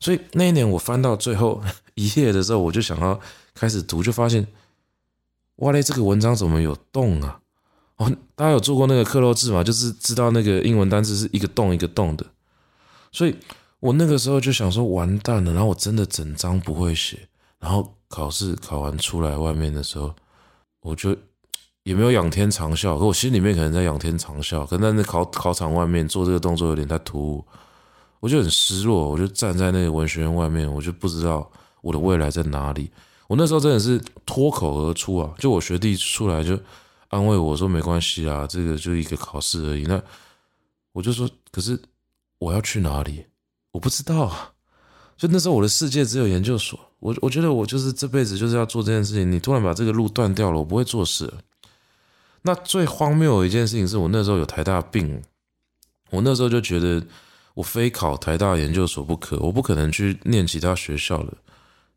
[0.00, 1.62] 所以那一年我翻到最后
[1.94, 3.18] 一页的时候，我就想要
[3.54, 4.46] 开始读，就发现，
[5.56, 7.40] 哇嘞，这个文章怎么有洞啊？
[7.96, 9.62] 哦，大家有做过那个克漏字吗？
[9.62, 12.26] 就是知道那个英文单词是一个洞一个洞的。
[13.12, 13.36] 所以
[13.78, 17.28] 我那个时候就想说，完蛋了，然后我真的整张不会写，
[17.60, 20.12] 然后考试考完出来外面的时候，
[20.80, 21.16] 我就
[21.84, 27.44] 也没有仰天长啸，可我心里面可能在仰天长啸，可能在那考考场外面做这个动作有点太突兀。
[28.24, 31.46] 我就很失落，我就站在那个文学院外面，我就不知道
[31.82, 32.90] 我的未来在哪里。
[33.26, 36.58] 我那时候真的是脱口而出啊，就我学弟出来就
[37.08, 40.02] 安慰我说：“没关系啊，这个就一个考试而已。”那
[40.92, 41.78] 我就说：“可是
[42.38, 43.26] 我要去哪里？
[43.72, 44.52] 我不知道啊。”
[45.18, 46.80] 就那时候我的世界只有研究所。
[47.00, 49.30] 我我觉得我就是这辈子就是要做这件事情。
[49.30, 51.30] 你突然把这个路断掉了，我不会做事。
[52.40, 55.22] 那最荒谬的一件事情是我那时候有台大病，
[56.08, 57.06] 我那时候就觉得。
[57.54, 61.32] 我非考台大研究所不可，我不可能去念其他学校了，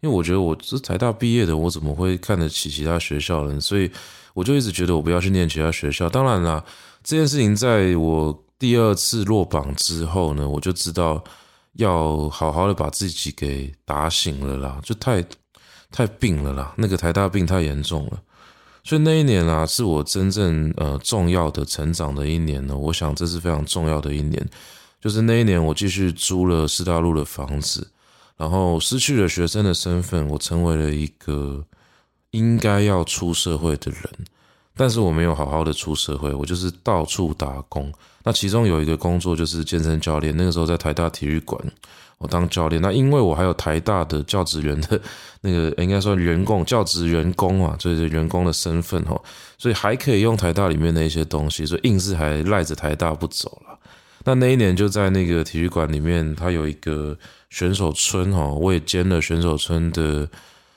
[0.01, 3.59] 因为我觉得我是台大毕业的，我怎么会看得起其他学校呢？
[3.59, 3.91] 所以
[4.35, 6.07] 我就一直觉得我不要去念其他学校。
[6.07, 6.63] 当然啦，
[7.03, 11.23] 这件事情在我第二次落榜之后呢，我就知道
[11.73, 15.25] 要好好的把自己给打醒了啦，就太
[15.89, 18.21] 太病了啦，那个台大病太严重了，
[18.83, 22.77] 所以那一年啊，是我真正呃重要的成长的一年呢。
[22.77, 24.47] 我想这是非常重要的一年。
[25.07, 27.87] 就是那一年，我继续租了师大路的房子，
[28.35, 31.63] 然后失去了学生的身份，我成为了一个
[32.31, 34.03] 应该要出社会的人，
[34.75, 37.89] 但是我没有好好的出社会，我就是到处打工。
[38.25, 41.57] 那其中有一个工作就是健身教练，那个时候在台大体育馆，
[42.17, 42.81] 我当教练。
[42.81, 44.99] 那因为我还有台大的教职员的
[45.39, 49.23] 那个，应该说员工教职员工啊，就是员工的身份哦，
[49.57, 53.76] 所以还可以用台大里面的一些东西，所以硬是还赖着台大不走了。
[54.27, 57.17] 那那一年就在那个体育馆里面，他有一个
[57.49, 60.27] 选手村哈，我也兼了选手村的，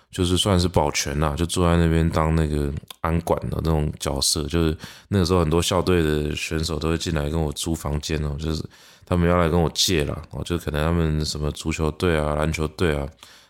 [0.08, 4.44] 就是算是保全呐，就坐在那边当那个安管的那种角色。
[4.44, 4.76] 就是
[5.08, 8.64] 那个时候很多校队的选手都会进来跟我租房间哦，就是
[9.04, 13.04] 他们要来跟我借了哦，就可能他们什么足球队啊、篮球队啊，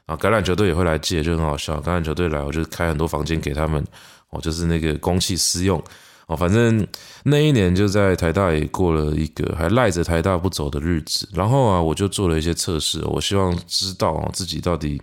[0.06, 1.78] 啊橄榄球队也会来借，就很好笑。
[1.82, 3.84] 橄榄球队来，我就开很多房间给他们
[4.30, 5.84] 哦，就是那个公器私用。
[6.30, 6.86] 哦，反正
[7.24, 15.02] 那一年就在台大也过了一个还赖着台大不走的日子，然后啊，我就做了一些测试，我希望知道自己到底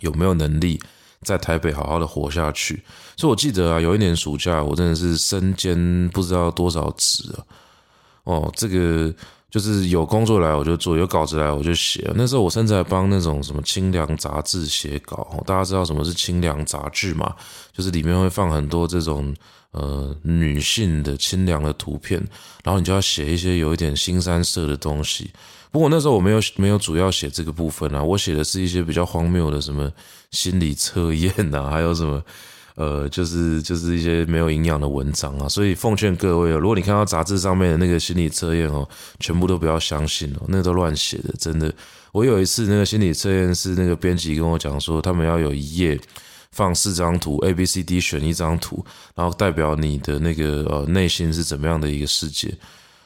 [0.00, 0.78] 有没有能力
[1.22, 2.82] 在台北好好的活下去。
[3.16, 7.40] 所以我记得啊，有一年暑假，我真的是身兼不知道多少职啊。
[8.24, 9.10] 哦，这个
[9.50, 12.12] 就是有工作来我就做，有稿子来我就写。
[12.14, 15.42] 那时候我甚至还帮那种什么清凉杂志写稿。
[15.46, 17.34] 大家知道什么是清凉杂志吗？
[17.72, 19.34] 就是里面会放很多这种。
[19.72, 22.18] 呃，女性的清凉的图片，
[22.64, 25.30] 然后你就要写一些有一点新三色的东西。
[25.70, 29.92] 不过那时候我没有没有主要写这个部分啊，我写的是一些比较荒谬的，什么
[30.30, 32.24] 心理测验啊， 还有什么
[32.76, 35.46] 呃，就是就是一些没有营养的文章啊。
[35.46, 38.88] 所以奉劝各位哦，如果你看到杂志上面的那个心理测验哦，
[39.20, 41.70] 全部都不要相信哦，那都乱写的，真的。
[42.12, 46.00] 我有一次那个心理测验是那个编辑跟我讲说，他们要有一页。
[46.58, 52.52] 放四张图，A、B、C、D 选一张图，然后代表你的那个呃内心是怎么样的一个世界。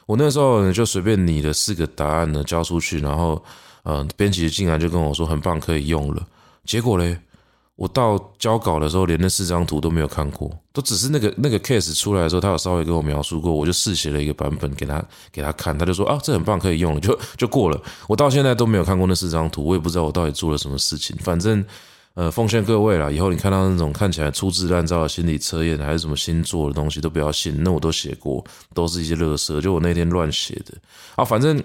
[0.07, 3.41] 我那时候呢就随便拟了四个答案呢交出去，然后
[3.83, 6.25] 呃编辑进来就跟我说很棒，可以用了。
[6.65, 7.15] 结果嘞，
[7.75, 17.79] 我到交稿的时候，连那四张图都没有看过，都只是那个那个 case 出来的时候，他有稍微跟我描述过，我就试写了一个版本给他给他看，他就说啊，这很棒，可以用了，就就过了。
[18.07, 21.15] 我到现在都没有看过那四张图，我也不知道我到底做了什么事情。
[21.21, 21.63] 反正
[22.15, 30.73] 呃，奉劝各位啦，以后你看到那种看起来粗制滥造的心理测验，还是什么星座的东西，都不要信，那我都写过，都是一些垃圾，就我那天乱写的
[31.15, 31.61] 啊，反正。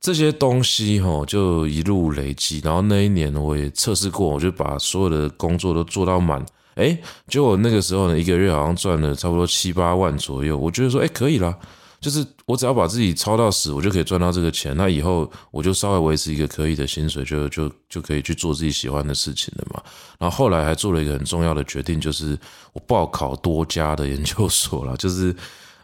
[0.00, 6.44] 这些东西哈，就一路累积，然后那一年我也测试过，我就把所有的工作都做到满，
[6.74, 11.56] 诶，结果那个时候呢，一个月好像赚了差不多七八万左右，我觉得说，诶，可以啦，
[12.04, 19.82] 就是我只要把自己操到死，我就可以赚到这个钱，那以后我就稍微维持一个可以的薪水，就就就可以去做自己喜欢的事情了嘛。
[20.18, 22.38] 然后后来还做了一个很重要的决定，就是
[22.74, 25.34] 我报考多家的研究所了，就是。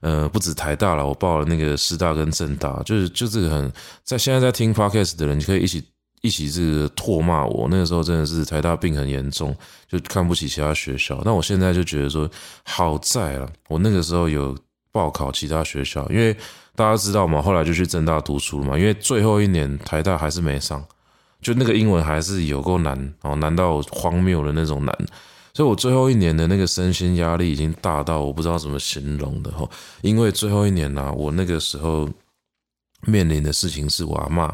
[0.03, 3.71] 呃，不止台大了，我报了那个师大跟政大，就是就这个很
[4.03, 5.85] 在现在在听 podcast 的人，你可以一起
[6.23, 7.69] 一起这个唾骂我。
[7.71, 9.55] 那个时候真的是台大病很严重，
[9.87, 11.21] 就看不起其他学校。
[11.23, 12.27] 那我现在就觉得说，
[12.65, 14.57] 好在了，我那个时候有
[14.93, 16.37] 报考其他学校，因为
[16.75, 18.79] 大家知道嘛，后来就去政大读书了嘛。
[18.79, 20.85] 因为最后一年台大还是没上，
[21.41, 25.07] 就那个英文还是有够难哦，难到荒谬的那种难。
[25.53, 29.69] 所以我最后一年的那个身心压力已经大到我不知道怎么形容的哈，
[30.01, 32.09] 因为最后一年呢，我那个时候
[33.03, 34.49] 面临的事情是我阿嬷，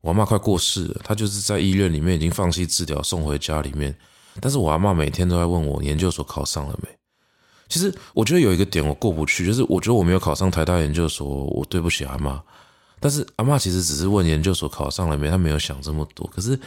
[0.00, 3.96] 我阿嬷快过世了，她就是在医院里面已经放弃治疗，送回家里面，
[4.40, 6.97] 但是我阿嬷每天都在问我研究所考上了没。
[7.68, 12.42] 其实我觉得有一个点我过不去，就是我觉得我没有考上台大研究所，我对不起阿妈。
[13.00, 16.26] 但是阿妈其实只是问研究所考上了没，她没有想这么多。
[16.34, 16.58] 可是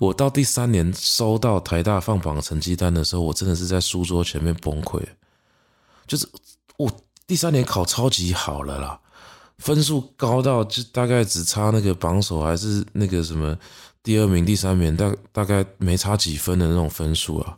[0.00, 5.00] 我到第三年收到台大放榜成绩单的时候，我真的是在书桌前面崩溃。
[6.08, 6.28] 就是
[6.76, 6.90] 我
[7.26, 8.98] 第三年考超级好了啦，
[9.58, 13.56] 分数高到就大概只差那个榜首还是那个什么
[14.02, 17.56] 第二名、第三名，大大概没差几分的那种分数啊。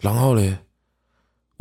[0.00, 0.58] 然后嘞，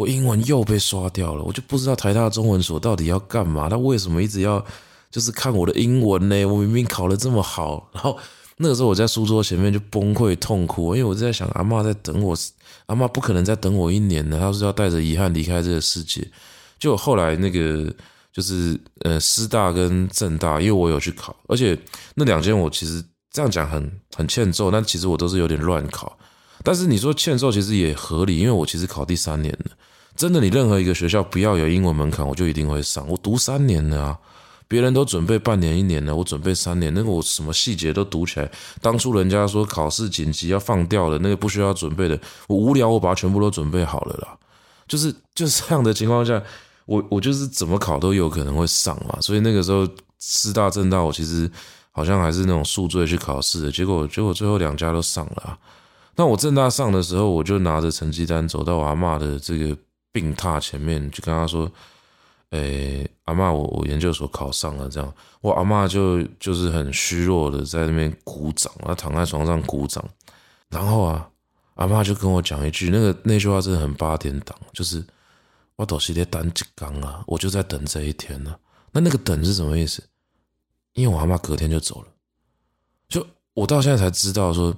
[0.01, 4.63] 我英文又被刷掉了，我就不知道台大中文所到底要干嘛，他为什么一直要？
[5.11, 8.17] 就是看我的英文呢，我明明考得这么好，然后
[8.55, 12.33] 那个时候我在书桌前面就崩溃痛哭，因为我在想阿嬷在等我，
[12.85, 16.25] 阿嬷不可能再等我一年了，她是要带着遗憾离开这个世界。
[16.79, 17.93] 就后来那个
[18.31, 21.77] 就是呃师大跟政大，因为我有去考，而且
[22.15, 26.17] 那两间我其实这样讲很很欠揍，但其实我都是有点乱考。
[26.63, 29.71] 但是你说欠揍其实也合理，因为我其实考第三年了，
[30.15, 33.07] 真的你任何一个学校不要有英文门槛，我就一定会上。
[33.07, 34.17] 我读三年了啊。
[34.67, 38.49] 别人都准备半年一年的，我准备三年，那个我什么细节都读起来。
[38.79, 44.37] 当初人家说考试紧急要放掉的那个不需要准备的，我无聊我把它全部都准备好了啦。
[44.87, 46.41] 就是 就是这样的情况下，
[46.85, 49.19] 我我就是怎么考都有可能会上嘛。
[49.19, 49.85] 所以那个时候
[50.19, 51.51] 师大政大我其实
[51.91, 55.57] 好像还是那种宿醉去考试的，结果结果最后两家都上了。
[56.15, 59.75] 那我正大上的时候，我就拿着成绩单走到我阿嬷的这个
[60.11, 61.71] 病榻前面，就跟他说。
[62.51, 70.03] 诶、阿嬷，我我研究所考上了，这样，我阿嬷就就是很虚弱的在那边鼓掌，她躺在床上鼓掌，
[70.67, 71.29] 然后啊，
[71.75, 75.01] 阿嬷就跟我讲一句，那个那句话真的很八点档，就是
[75.77, 78.53] 我都是在等一天啊，我就在等这一天呢、
[78.91, 80.03] 那那个等是什么意思？
[80.91, 82.07] 因为我阿嬷隔天就走了，
[83.07, 84.75] 就我到现在才知道说，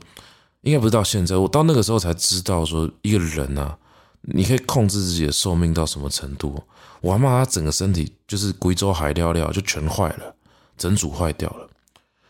[0.61, 3.79] 应该不是到现在，我到那个时候才知道说，一个人啊。
[4.23, 6.63] 你可以控制自己的寿命到什么程度？
[7.01, 10.33] 我阿嬷她整个身体就是贵州海料料就全坏了，
[10.77, 11.69] 整组坏掉了。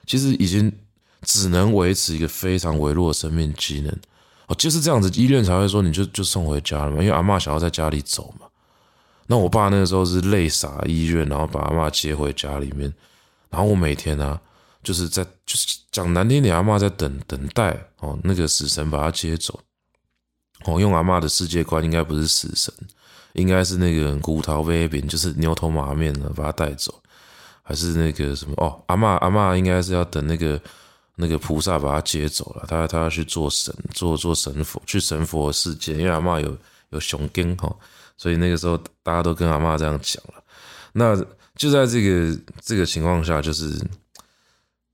[0.05, 0.71] 其实已经
[1.21, 3.95] 只能维持一个非常微弱的生命机能
[4.47, 8.47] 哦，就是这样子，医院才会说你就就送回家了嘛，因为阿嬷想要在家里走嘛。
[9.27, 12.93] 那我爸那个时候是泪洒医院，然后把阿嬷接回家里面，
[13.49, 14.41] 然后我每天呢、啊，
[14.83, 19.57] 就是在就是讲难听点，阿嬷在等等待哦，那个死神把她接走。
[20.65, 22.73] 哦，用阿嬷的世界观应该不是死神，
[23.33, 26.93] 应该是那个骨头威饼，就是牛头马面的把他带走，
[27.61, 28.53] 还是那个什么？
[28.57, 30.59] 哦，阿嬷阿嬷应该是要等那个
[31.15, 36.55] 那个菩萨把他接走了，他他要去做神，做做神佛，去神佛的世界，因为阿嬷有
[36.89, 37.75] 有熊根哈，
[38.17, 40.43] 所以那个时候大家都跟阿嬷这样讲了。
[40.93, 41.15] 那
[41.55, 43.79] 就在这个这个情况下，就是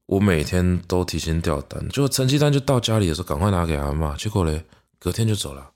[0.07, 4.65] 我每天都提心吊胆，就成绩单就到家里的时候，赶快拿给阿嬷，结果嘞。
[4.99, 5.71] 隔天就走了，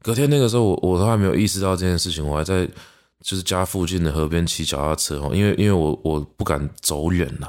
[0.00, 2.64] 隔天那个时候我我都还没有意识到这件事情，我还在
[3.20, 7.46] 就是家附近的河边骑脚踏车哦，因为因为我我不敢走远了，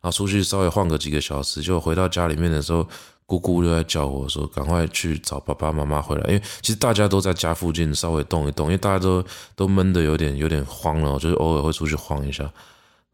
[0.00, 2.86] 然后出去稍微晃个几个小时，就回到家里面的时候，
[3.26, 9.24] 姑姑就在叫我说赶快去找爸爸妈妈回来，因为其实大家都在家附近稍微动一动，因为大家都
[9.56, 12.44] 都闷得有点有点慌了，就是偶尔会出去晃一下，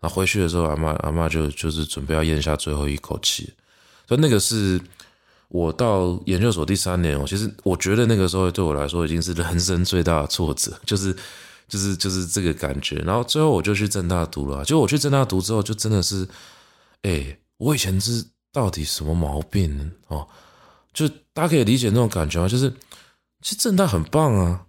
[0.00, 3.52] 然后回去的时候阿妈阿妈就就是准备要咽下最后一口气，
[4.06, 4.78] 所以那个是。
[5.48, 11.16] 我到研究所第三年，我其实我觉得那个时候对我来说已经是人生最大的挫折， 就是
[11.66, 12.96] 就是就是这个感觉。
[12.96, 16.28] 然后最后我就去正大读了，就我去正大读之后，就真的是，
[17.02, 20.26] 哎，我以前是到底什么毛病哦？
[20.92, 22.48] 就大家可以理解那种感觉吗？
[22.48, 22.70] 就是
[23.40, 24.66] 其实正大很棒啊，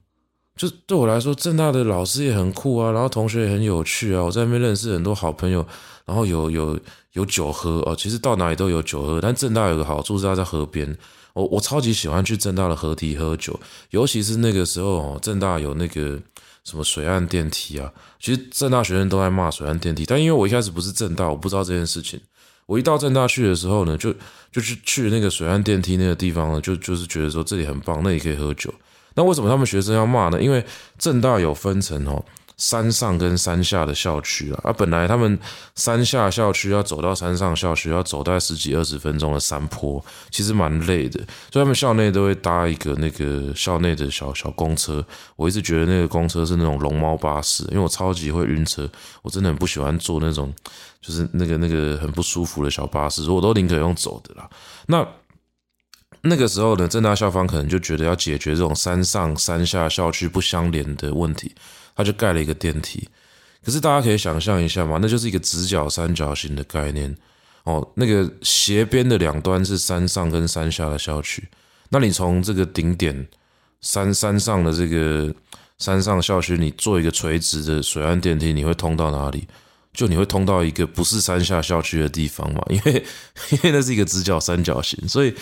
[0.59, 5.65] 就对我来说，正大的老师也很酷啊，然后同学也很有趣啊，我在那边认识很多好朋友，
[6.05, 6.79] 然后有有。
[7.13, 9.19] 有酒喝哦，其实到哪里都有酒喝。
[9.19, 10.95] 但正大有个好处是它在河边，
[11.33, 16.19] 我我超级喜欢去正大的河堤喝酒，尤其是那个时候哦，政大有那个
[16.63, 17.91] 什么水岸电梯啊。
[18.19, 22.21] 其实正大学生都在骂水岸电梯，但因为我一开始不是正大，我不知道这件事情。
[22.67, 24.13] 我一到正大去的时候呢，就
[24.51, 28.71] 就去去那个水岸电梯那个地方呢，就就是觉得说这里很棒，那里可以喝酒。
[29.19, 30.41] 那为什么他们学生要骂呢？
[30.41, 30.65] 因为
[30.97, 32.23] 政大有分层哦。
[32.59, 35.39] 山上跟山下的校区啊，啊，本来他们
[35.75, 41.19] 山下校区要走到山上校区要走大概十几二十分钟的山坡，其实蛮累的，
[41.53, 45.01] 所以他们校内都会搭一个那个校内的小小公车。
[45.37, 48.85] 我一直觉得那个公车是那种龙猫巴士，因为我超级会晕车，
[49.21, 50.53] 我真的很不喜欢坐那种
[50.99, 54.49] 就是那个那个很不舒服的小巴士，所以我都宁可用走的啦。
[54.87, 55.07] 那
[56.21, 61.53] 那个时候呢，正大校方可能就觉得要解决这种山上山下校区不相连的问题。
[61.95, 63.09] 他就盖了一个电梯，
[63.61, 67.13] 可是大家可以想象一下嘛，那就是一个直角三角形的概念
[67.65, 67.85] 哦。
[67.95, 71.45] 那个斜边的两端是山上跟山下的校区，
[71.89, 73.27] 那你从这个顶点
[73.81, 75.35] 山山上的这个
[75.77, 79.45] 山上校区，你做一个垂直的水岸电梯，你会通到哪里？
[79.91, 82.63] 就你会通到一个不是山下校区的地方嘛？
[82.69, 83.03] 因为
[83.49, 85.35] 因为那是一个直角三角形，所以。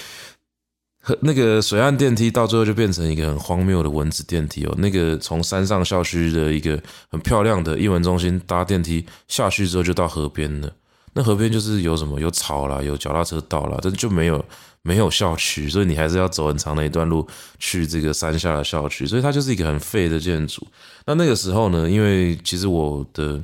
[1.22, 4.76] 那个水岸电梯到最后就变成一个很荒谬的蚊子电梯哦。
[4.78, 10.72] 那个从山上校区的一个很漂亮的艺文中心搭电梯下去之后，就到河边了。
[11.14, 14.44] 那河边就是有什么有草啦，有脚踏车道啦，但就没有
[14.82, 17.28] 没有校区，所以你还是要走很长的一段路
[17.58, 19.08] 去这个山下的校区。
[19.08, 20.68] 所以它就是一个很废的建筑。
[21.06, 23.38] 那那个时候呢，因为其实我的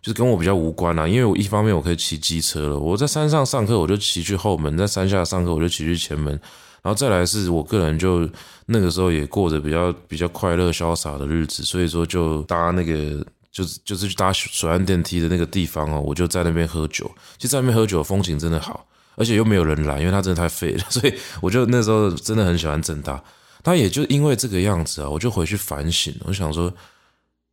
[0.00, 6.40] 就是跟我比较无关啦，因为我一方面我可以骑机车了，我在山上上课我就骑去后门，在山下上课我就骑去前门。
[6.82, 8.28] 然后再来是我个人就
[8.66, 13.22] 那个时候也过着比较比较快乐潇洒的日子，所以说就搭那个
[13.52, 17.10] 就是就是去搭水岸电梯的那个地方哦，我就在那边喝酒。
[17.36, 21.12] 其实在那边喝酒风景真的好，而且又没有人来，因为它真的太废了， 所以
[21.42, 23.22] 我就那时候真的很喜欢正大。
[23.62, 26.72] 他也就因为这个样子啊，我就回去反省，我想说，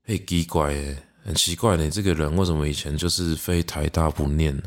[0.05, 4.63] 嘿，奇怪诶，很奇怪呢，这个人为什么以前就是非台大不念呢？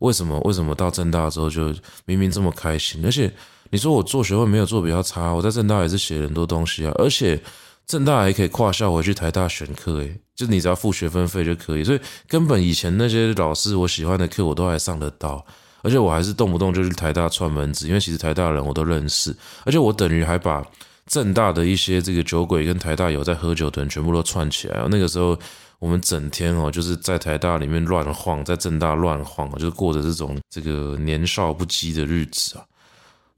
[0.00, 1.72] 为什么为什么到正大之后就
[2.06, 3.32] 明明这么开心，而且。
[3.70, 7.40] 你说我做学问没有做比较差，我在正大也是写很多东西啊，而且
[7.86, 15.44] 正大还可以跨校回去台大选课，诶，就你只要付学分费就可以，所以根本以前那些老师我喜欢的课我都还上得到，
[15.82, 20.64] 而且我还是动不动就去台大串门子，因为其实台大的人我都认识，而且我等于还把
[21.06, 25.38] 正大的一些这个酒鬼跟台大有在喝酒的人全部都串起来，那个时候
[25.78, 32.64] 我们整天哦就是在台大里面乱晃，在正大乱晃，就是过着这种这个年少不羁的日子啊。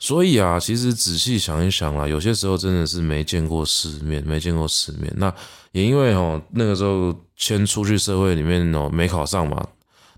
[0.03, 5.09] 所以啊，其实仔细想一想啊，有些时候真的是没见过世面，没见过世面。
[5.17, 5.33] 那
[5.71, 9.65] 也因为哦，那个时候先出去社会里面哦，没考上嘛。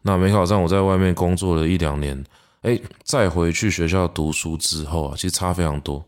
[0.01, 2.25] 那没考上，我在外面工作了一两年，
[2.63, 6.03] 哎，再回去学校读书之后啊，其实差非常多。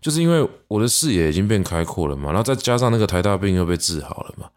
[0.00, 4.48] 就是因为我的视野已经变开阔了嘛，然后再加上那个台大病又被治好了嘛，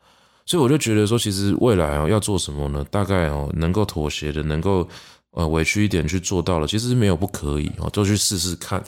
[0.47, 2.83] 所以我就觉得说，其实未来哦要做什么呢？
[2.89, 4.89] 大概哦能够妥协的，能够。
[5.37, 8.83] 呃，委屈一点去做到了，其实是没有不可以哦，就去试试看。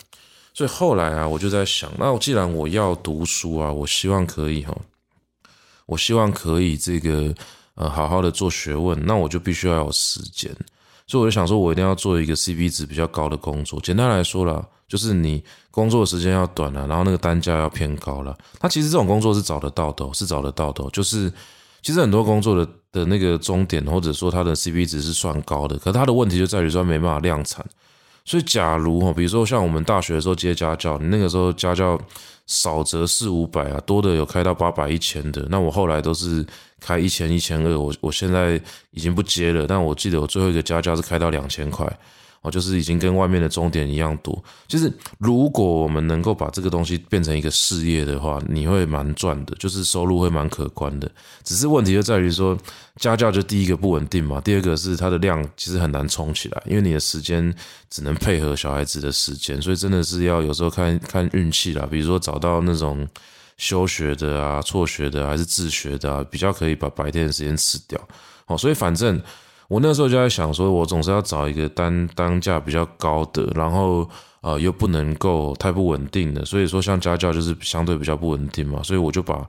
[0.51, 4.75] 所以后来啊，我就在想，那既然我要读书啊，我希望可以哈，
[5.85, 7.31] 我希望可以这个
[7.75, 10.51] 呃好好的做学问，那我就必须要有时间。
[11.05, 13.79] 所以我就想说，我一定要做一个 CP 值比较高的工作。
[13.81, 18.35] 简单来说啦，就是你工作的时间要短了，然后那个单价要偏高了。
[18.59, 21.31] 那其实这种工作是找得到的，是找得到的，就是。
[21.81, 27.65] 其实很多工作的的那个终点，或者说它的 CP 值是算高的，可它的问题就在于说没办法量产。
[28.25, 31.99] 所以假如哈，比如说像我们大学的时候接家教，你那个时候家教
[32.45, 35.47] 少则四五百啊，多的有开到八百一千的。
[35.49, 36.45] 那我后来都是
[36.79, 38.61] 开一千一千二，我我现在
[38.91, 41.87] 已经不接了，但我记得我最后一个家教是开到两千块。
[42.41, 44.41] 哦，就是已经跟外面的终点一样多。
[44.65, 51.11] 就是如果我们能够把这个东西变成一个事业的话，你会蛮赚的，就是收入会蛮可观的。
[51.43, 52.57] 只是问题就在于说，
[52.95, 57.53] 家教就第一个不稳定嘛，第二个是它的量其实很难冲起来，因为你的时间
[57.89, 61.85] 只能配合小孩子的时间，所以真的是要有时候看看运气啦。
[61.91, 63.05] 比如说找到那种
[63.57, 67.99] 休学的啊、辍学的还是自学的啊，比较可以把白天的时间吃掉。
[68.45, 69.21] 哦，所以反正。
[69.70, 74.05] 我那时候就在想说，我总是要找一个单单价比较高的，然后
[74.41, 79.47] 呃又不能够太不稳定的，所以说像家教就是相对比较不稳定嘛，所以我就把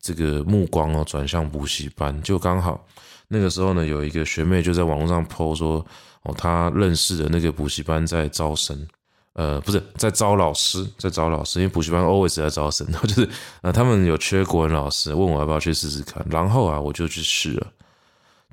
[0.00, 2.84] 这个目光哦转向补习班，就刚好
[3.28, 5.84] 那个时候呢，有一个学妹就在网络上 po 说，
[6.22, 8.86] 哦，她认识的那个补习班在招生。
[9.34, 13.28] 呃，不是在招老师，在招老师，因为补习班 always 在招生，然 后就是
[13.62, 17.66] 呃，他们有缺国文老师，问我要不要去试试看，然后啊，我就去试了，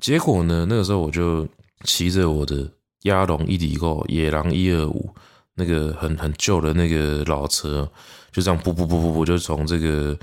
[0.00, 1.46] 结果呢，那个时候我就
[1.84, 2.68] 骑着我的
[3.02, 5.14] 鸭龙一里购野狼一二五，
[5.54, 7.90] 那个很很旧的那个老车，
[8.30, 10.16] 就这样噗噗噗噗噗，就从这个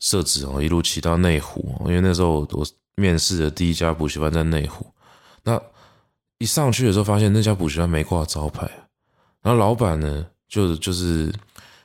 [0.00, 2.66] 设置哦一路骑到内湖，因为那时候我
[2.96, 4.86] 面试的第一家补习班在内湖，
[5.44, 5.60] 那
[6.38, 8.68] 一上去的时候发现那家补习班没挂招牌。
[9.42, 11.32] 然后老板呢，就就是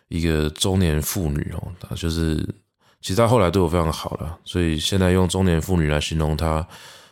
[0.09, 2.37] 一个中年妇女哦，她就是
[3.01, 6.67] 其实她后来对我非常好了，所以现在用中年妇女来形容她，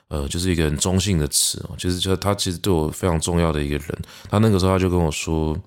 [0.07, 3.87] 呃，就是一个很中性的词哦，就是就他其实对我非常重要的一个人。
[4.29, 5.57] 他那个时候他就跟我说，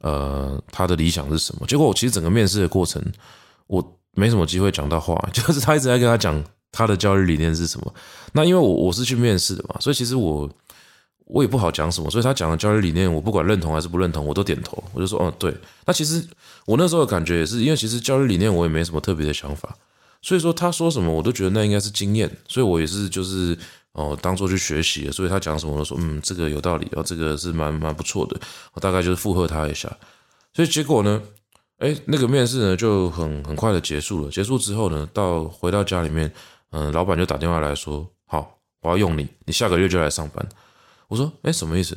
[0.00, 1.66] 呃，他的理想是什么？
[1.66, 3.02] 结果我其实整个面试的过程，
[3.66, 6.42] 我没什么机会讲到话， 就是他一直在跟他讲
[6.72, 7.94] 他的教育理念是什么。
[8.32, 10.48] 那因为我我是去面试的嘛，所以其实我。
[11.30, 14.82] 我也不好讲什么，所以他讲的教育理念，我不管认同还是不认同，我都点头。
[14.94, 15.54] 我就说，哦，对。
[15.84, 16.26] 那其实
[16.64, 19.76] 我那时候的感觉也是，因为其实教育理念我也没什么特别的想法，
[20.20, 23.56] 所以说他说什么我都觉得那应该是经验，所以我也是就是
[23.92, 25.10] 哦当做去学习。
[25.10, 28.38] 所以他讲什么我都说，嗯，这个有道理，哦，这个是蛮蛮不错的。
[28.74, 29.88] 我大概就是附和他一下。
[30.52, 31.22] 所以结果呢，
[31.78, 34.30] 哎，那个面试呢就很很快的结束了。
[34.30, 36.32] 结束之后呢，到回到家里面，
[36.70, 40.48] 嗯，老板就打电话来说，好，我要用你，你下个月就来上班。
[41.06, 41.96] 我说，哎，什么意思？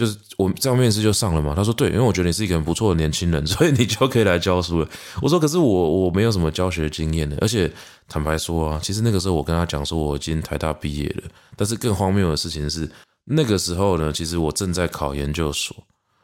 [0.00, 1.52] 就是我这样面试就上了嘛？
[1.54, 4.88] 他说，对，因为我觉得你是一个很不错的年轻人， 所以你就可以来教书了。
[5.20, 7.70] 我说，可是我我没有什么教学经验的，而且
[8.08, 11.24] 坦白说啊，其实那个时候我跟他讲说我已经台大毕业了，
[11.54, 12.90] 但是更荒谬的事情是，
[13.24, 15.76] 那个时候呢，其实我正在考研究所，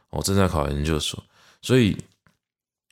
[0.09, 1.23] 我正在考研究所，
[1.61, 1.95] 所以。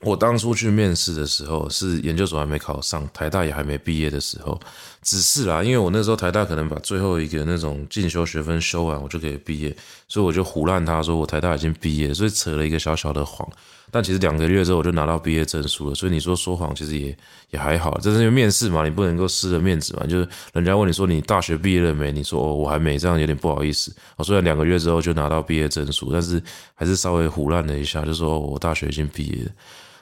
[0.01, 4.61] 我当初去面试的时候，是研究所还没考上，台大也还没毕业的时候，
[5.03, 9.75] 只是啦，因为我那时候台大可能把最后一个那种进修学分修完，我就可以毕业，
[10.07, 13.49] 所以我就胡烂他说我台大已经毕业，所以扯了一个小小的谎。
[13.91, 17.17] 但其实两个月之后我就拿到毕业证书了，所以你说说谎其实也
[17.51, 23.95] 也还好，这是因为面试嘛，你不能够失了面子嘛，就是人家问你说你大学毕业了没，你说哦我还没，这样有点不好意思。
[24.17, 26.43] 我虽然两个月之后就拿到毕业证书，但是
[26.75, 29.47] 还是稍微胡烂了一下，就说我大学已经毕业。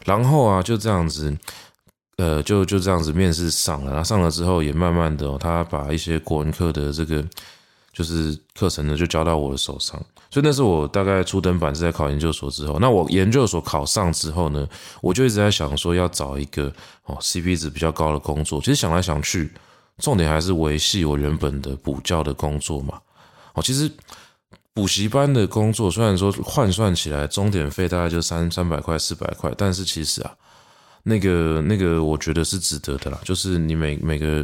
[0.04, 1.36] 然后啊，就这样子，
[2.16, 3.90] 呃，就就这样子面试上了。
[3.90, 7.24] 然后上了之后，也慢慢的、他把一些国文课的这个
[7.92, 10.00] 就是课程呢，就交到我的手上。
[10.30, 12.78] 所以那是我大概初登版是在考研究所之后。
[12.78, 14.66] 那我研究所考上之后呢，
[15.00, 16.72] 我就一直在想说要找一个
[17.04, 18.58] 哦 CP 值比较高的工作。
[18.60, 19.52] 其实想来想去，
[19.98, 22.98] 重点还是维系我原本的补教的工作嘛。
[23.54, 23.90] 哦，其实。
[24.74, 30.32] 补习班的工作虽然说换算起来钟点费大概就三三百块四百块，但是其实啊，
[31.02, 33.20] 那个那个我觉得是值得的啦。
[33.22, 34.42] 就是你每每个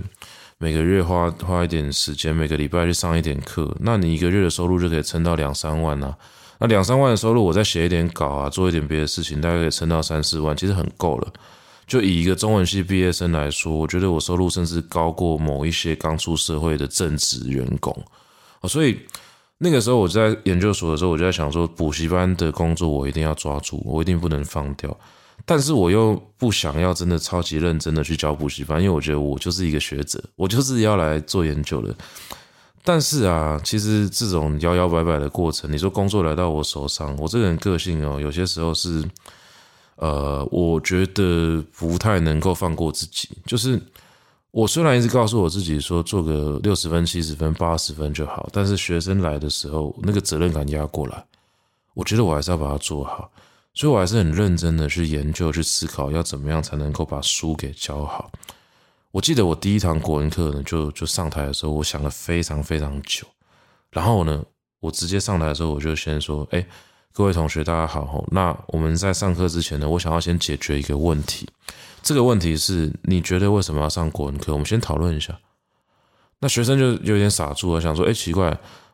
[0.58, 6.14] 每个月花花一点时间，每个礼拜去上一点课，那你一个月的收入就可以撑到两三万啊。
[6.58, 11.32] 那两三万的收入，我再写一点稿啊，做一点别的事情，大概可以撑到三四万，其实很够了。
[11.86, 17.96] 就以一个中文系毕业生来说，我觉得我收入甚至高过某一些刚出社会的正职员工。
[18.64, 19.00] 所以。
[19.60, 24.96] 那个时候我在研究所的时候，我就在想说，补习班的工作我一定要抓住，我一定不能放掉。
[25.44, 31.92] 但是我又不想要真的超级认真的去教补习班，因为我觉得我就是一个学者，我就是要来做研究的。
[32.84, 39.02] 但是啊，其实这种摇摇摆摆的过程，你说工作来到我手上，我这个人个性哦，有些时候是，
[39.96, 43.80] 呃，我觉得不太能够放过自己，就是。
[44.50, 51.22] 我虽然一直告诉我自己说做个六十分、七十分、八十分就好，但是学生来的时候，那个责任感压过来，
[51.92, 53.30] 我觉得我还是要把它做好，
[53.74, 58.30] 所以我还是很认真的去研究、去思考，要怎么样才能够把书给教好。
[59.10, 63.26] 我记得我第一堂国文课呢，就就上台的时候，我想了非常非常久，
[63.90, 64.42] 然后呢，
[64.80, 66.66] 我直接上台的时候，我就先说：“哎，
[67.12, 71.46] 各位同学，大家好，那我们在上课之前呢，我想要先解决一个问题。”
[72.02, 74.52] 这个问题是你觉得为什么要上国文课？
[74.52, 75.38] 我们先讨论一下。
[76.40, 78.46] 那学生就有点傻住了，想说：哎，奇怪，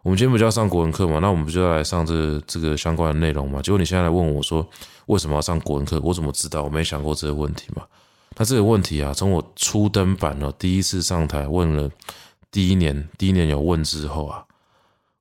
[0.02, 1.18] 我们今天不就要上国文课吗？
[1.20, 3.60] 那我们不就要来上这、这个相关的内容吗？
[3.60, 4.66] 结果你现在来问我说，
[5.06, 6.00] 为什么要上国文课？
[6.02, 6.62] 我怎么知道？
[6.62, 7.82] 我没想过这个问题嘛。
[8.36, 11.90] 那这个问题啊，从我初登版了，第一次上台问了，
[12.50, 14.42] 第一年第一年有问之后啊，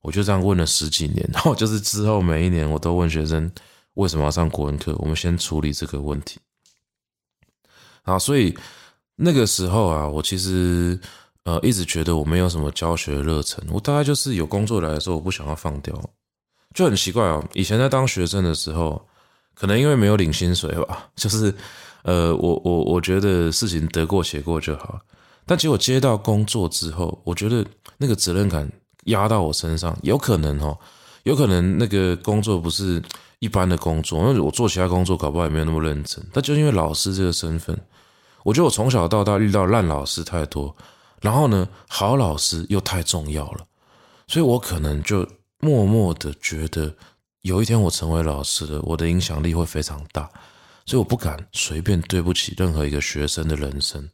[0.02, 3.52] 我就这样问了十几年，然后就是之后每一年我都问学生
[3.96, 4.96] 为什么要上国文课。
[5.00, 6.40] 我们先处理这个问题。
[8.04, 8.56] 啊，所以
[9.16, 11.00] 那个时候啊，我其实
[11.44, 13.64] 呃，一直觉得我没有什么教学热忱。
[13.70, 15.94] 我大概就是有工作来的时候，我不想要放掉，
[16.74, 17.44] 就很奇怪哦。
[17.54, 19.06] 以前在当学生的时候，
[19.54, 21.54] 可能因为没有领薪水吧， 就是
[22.04, 25.00] 呃，我我我觉得事情得过且过就好。
[25.46, 27.66] 但结果接到工作之后，我觉得
[27.98, 28.70] 那个责任感
[29.06, 30.78] 压到我身上，有可能哦，
[31.24, 33.02] 有可能那个工作不是
[33.40, 36.26] 一般的工作，因为我做其他工作搞不好也没有那么认真。
[36.32, 37.78] 但就因为老师这个身份，
[38.44, 40.76] 我觉得我从小到大遇到烂老师太多，
[41.22, 43.66] 然后呢，好老师又太重要了，
[44.28, 45.28] 所以我可能就
[45.60, 46.94] 默默的觉得，
[47.42, 50.30] 有一天我成为老师了，我的影响力会非常大，
[50.86, 54.10] 所以我不敢随便对不起任何一个学生的人生。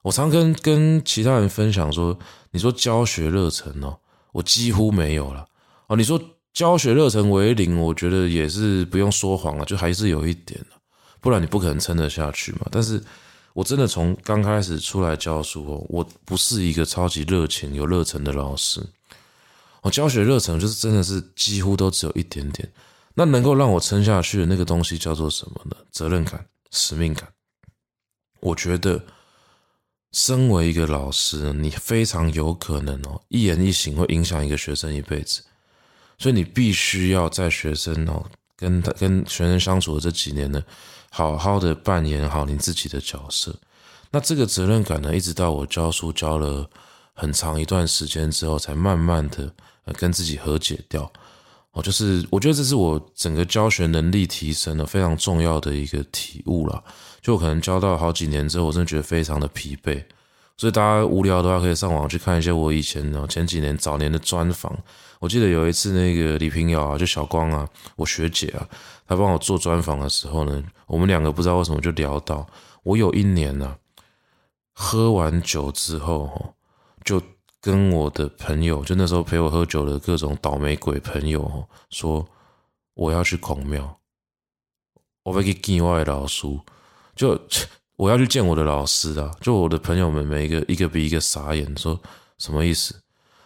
[0.00, 2.18] 我常跟跟其他人分享说，
[2.50, 3.98] 你说教学热忱哦，
[4.32, 5.46] 我几乎没有了
[5.92, 5.96] 哦。
[5.96, 6.20] 你说
[6.52, 10.60] 教学热忱为零，我觉得也是不用说谎了，就还是有一点，
[11.20, 12.66] 不然你不可能撑得下去嘛。
[12.70, 13.02] 但是
[13.52, 18.80] 我真的从刚开始出来教书哦，我不是一个超级热情、有热忱的老师。
[19.82, 22.72] 我教学热忱就是真的是几乎都只有一点点。
[23.14, 25.76] 那能够让我撑下去的那个东西叫做什么呢？
[25.90, 27.28] 责任感、使命感。
[28.40, 29.04] 我觉得。
[30.14, 35.42] 身为一个老师，你非常有可能哦，一言一行会影响一个学生一辈子，
[36.18, 38.24] 所以你必须要在学生哦，
[38.56, 40.62] 跟他跟学生相处的这几年呢，
[41.10, 43.54] 好好的扮演好你自己的角色。
[44.10, 46.68] 那这个责任感呢，一直到我教书教了
[47.14, 49.52] 很长一段时间之后，才慢慢的
[49.94, 51.10] 跟自己和解掉。
[51.72, 56.84] 哦，就是我觉得这是我整个教学能力提升的非常重要的一个体悟了。
[57.22, 60.04] 就可能教到好几年之后，我真的觉得非常的疲惫。
[60.62, 64.72] 所以大家无聊的话，可以上网去看一些我以前呢前几年早年的专访。
[65.18, 68.68] 我记得有一次那个李平遥啊，就小光啊，我学姐啊，
[69.08, 72.46] 她帮我做专访的时候呢，我们两个不知道为什么就聊到，
[72.84, 73.76] 我有一年呢，
[74.72, 76.54] 喝完酒之后，
[77.04, 77.20] 就。
[77.60, 82.26] 跟我的朋友，就那时候陪我喝酒的各种倒霉鬼朋友说，
[82.94, 84.00] 我要去孔庙，
[85.22, 86.44] 我要去见我的老师，
[87.14, 87.40] 就
[88.02, 89.30] 我要去见我的老师啊！
[89.40, 91.96] 就我的朋友们每一个一个比一个傻眼，说
[92.36, 92.96] 什么意思？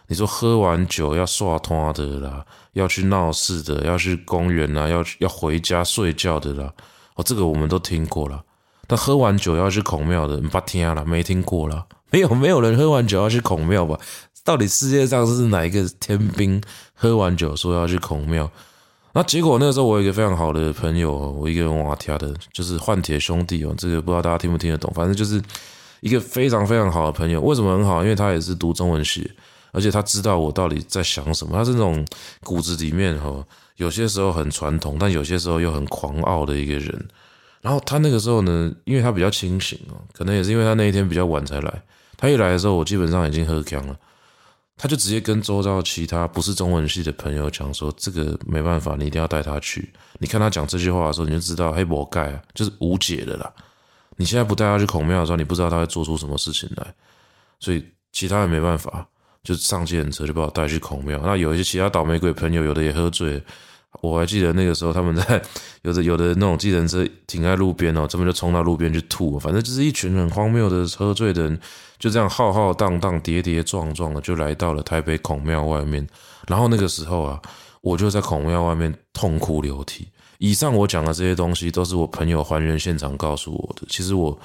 [0.07, 2.43] 你说喝完酒要刷拖的啦，
[2.73, 6.73] 要去闹事的，要去公园啊，要要回家睡觉的啦。
[7.13, 8.43] 哦，这个我们都听过了，
[8.87, 11.85] 但喝完酒要去孔庙的，不听了，没听过了。
[12.09, 13.99] 没有没有人喝完酒要去孔庙吧？
[14.43, 16.59] 到底世界上是哪一个天兵
[16.95, 18.49] 喝完酒说要去孔庙？
[19.17, 23.73] 那结果那个时候我有一个非常好的朋友，我一个人瓦跳的，就是换铁兄弟哦。
[23.75, 24.93] 这个不知道大家听不听得懂？
[24.93, 25.41] 反正就是
[26.01, 27.41] 一个非常非常好的朋友。
[27.41, 28.03] 为什么很好？
[28.03, 29.27] 因为他也是读中文系，
[29.71, 31.57] 而且他知道我到底在想什么。
[31.57, 32.05] 他是那种
[32.43, 33.43] 骨子里面哈，
[33.77, 37.07] 有些时候很传统，但有些时候又很狂傲的一个人。
[37.61, 41.81] 然后他那个时候呢，因为他比较清醒哦，可能也是因为他那一天比较晚才来。
[42.15, 43.97] 他一来的时候，我基本上已经喝锵了。
[44.77, 53.51] 他就直接跟周遭其他不是中文系的朋友讲说：“这个没办法，你一定要带他去。”你看他讲这句话的时候，你就知道黑魔盖啊，就是无解的啦。
[54.17, 56.93] 你现在不带他去孔庙的时候，你不知道他会做出什么事情来。
[57.59, 59.07] 所以其他人没办法，
[59.43, 61.19] 就上计程车就把我带去孔庙。
[61.23, 63.43] 那有一些其他倒霉鬼朋友，有的也喝醉。
[63.99, 65.41] 我还记得那个时候，他们在
[65.81, 71.59] 有的有的那种计程车停在路边哦，他们就冲到路边去吐，反正就是一群很荒谬的喝醉的人，
[71.97, 76.07] 就这样浩浩荡荡、跌跌撞撞的就来到了台北孔庙外面。
[76.47, 77.41] 然后那个时候啊，
[77.81, 80.07] 我就在孔庙外面痛哭流涕。
[80.37, 83.81] 以上我讲的这些东西，都是我朋友还原现场告诉我的。
[83.89, 84.37] 其实我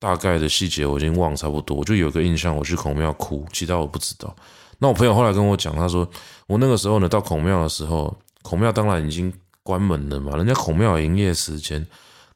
[0.00, 4.34] 大概的细节我已经忘差不多，我就有个印象，我去孔庙哭，其他我不知道。
[4.80, 6.08] 那我朋友后来跟我讲，他说
[6.46, 8.12] 我那个时候呢，到孔庙的时候。
[8.48, 9.30] 孔庙当然已经
[9.62, 11.78] 关门了嘛，人家孔庙有营业时间。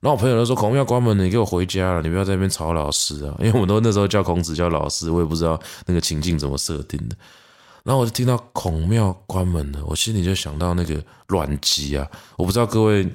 [0.01, 7.17] 然后我朋友就说：“孔庙关门了，你给我回家了，你不要在那边吵老师啊！”因为我们都那时候叫孔子叫老师，我也不知道那个情境怎么设定的。
[7.85, 12.07] 然后我就听到孔庙关门了，我心里就想到那个阮籍啊，
[12.37, 13.09] 我不知道各位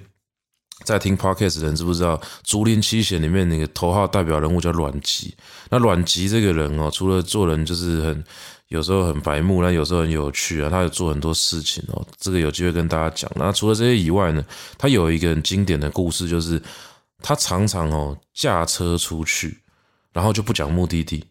[0.85, 5.35] 在听 Podcast 的人知不知道，《竹林七贤》里面那个头号代表人物叫阮籍。
[5.69, 8.23] 那阮籍这个人哦，除了做人就是很。
[8.69, 10.69] 有时候很白目，但有时候很有趣啊。
[10.69, 13.31] 他有做很多事情哦，这个有机会跟大家讲。
[13.35, 14.43] 那除了这些以外呢，
[14.77, 16.61] 他有一个很经典的故事，就是
[17.21, 19.57] 他常常哦驾车出去，
[20.11, 21.23] 然后就不讲目的地，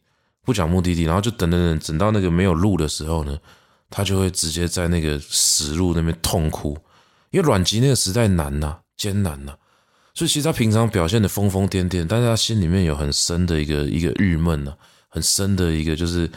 [0.46, 3.38] 不讲目的地，然后就等等等，等到那个没有路的时候呢，
[3.90, 6.78] 他就会直接在那个死路那边痛哭，
[7.32, 9.52] 因为阮籍那个时代难呐，艰难呐，
[10.14, 14.72] 所以其实他平常表现得疯疯癫癫，但是他心里面有很深的一个一个郁闷呐，
[15.10, 16.30] 很深的一个就是。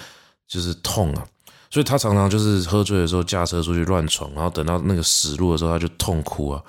[0.50, 1.24] 就是痛啊，
[1.70, 6.60] 所以他常常就是喝醉的时候驾车出去乱闯，然后等到那个死路的时候，他就痛哭啊，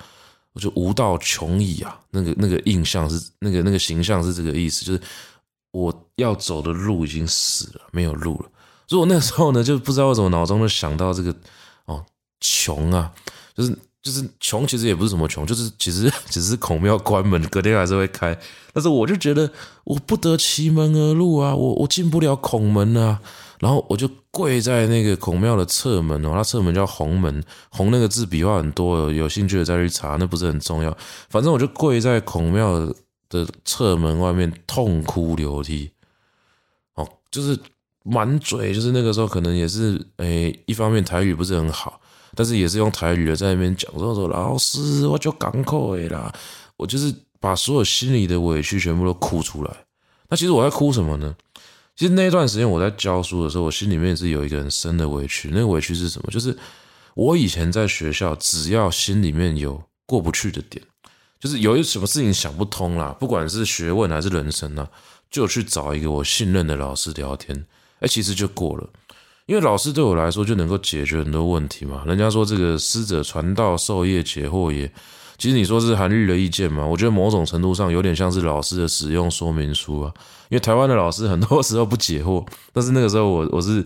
[0.53, 5.01] 我就无道穷矣啊，那个那个印象是那个那个形象是这个意思，就是
[5.71, 8.45] 我要走的路已经死了，没有路了。
[8.87, 11.33] 所以我那时候呢，就不知道为什么脑中就想到这个
[11.85, 12.05] 哦，
[12.39, 13.11] 穷啊，
[13.55, 18.37] 就是就是穷，其实也不是什么穷，就是其实只是孔庙关门，隔天还是会开。
[18.73, 19.51] 但是我就觉得
[19.85, 23.19] 我不得其门而入啊，我我进不了孔门啊。
[23.61, 30.97] 然后我就跪在那个孔庙的侧门哦，它侧门叫红门，红那个字笔画很多，有兴趣的再去查，那不是很重要。
[31.29, 32.91] 反正我就跪在孔庙
[33.29, 35.91] 的侧门外面痛哭流涕，
[36.95, 37.55] 哦，就是
[38.01, 42.01] 满嘴，就是那个时候可能也是，诶，一方面台语不是很好，
[42.33, 46.33] 但是也是用台语的在那边讲说说，老师我就港口诶啦，
[46.77, 49.71] 我就是把所有心里的委屈全部都哭出来。
[50.29, 51.35] 那其实我在哭什么呢？
[51.95, 55.49] 其实那一段时间我在教书的时候，我心里面是有一个很深的委屈。
[55.51, 56.31] 那个委屈是什么？
[56.31, 56.57] 就是
[57.13, 60.83] 我以前在学校，只要心里面有过不去的点，
[61.39, 64.87] 就是有一什么事情想不通啦，不管是学问还是人生啊，
[65.29, 67.65] 就去找一个我信任的老师聊天，
[67.99, 68.89] 哎，其实就过了。
[69.47, 72.03] 因为老师对我来说就能够解决很多问题嘛。
[72.07, 74.89] 人家说这个师者，传道授业解惑也。
[75.37, 76.85] 其实你说是韩愈的意见嘛？
[76.85, 80.13] 我觉得某种程度上有点像是老师的使用说明书啊。
[80.51, 83.83] 因为台湾的老师很多时候不解惑，但是那个时候我我是，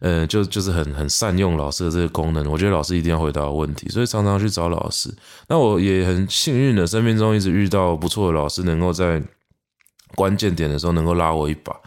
[0.00, 2.50] 呃，就就是很很善用老师的这个功能。
[2.50, 5.14] 我觉得老师一定要回答问题，所以常常去找老师。
[5.46, 9.22] 那我也很幸运的，生命中一直遇到不错的老师，能够在
[10.14, 11.78] 关键点的时候能够拉我一把。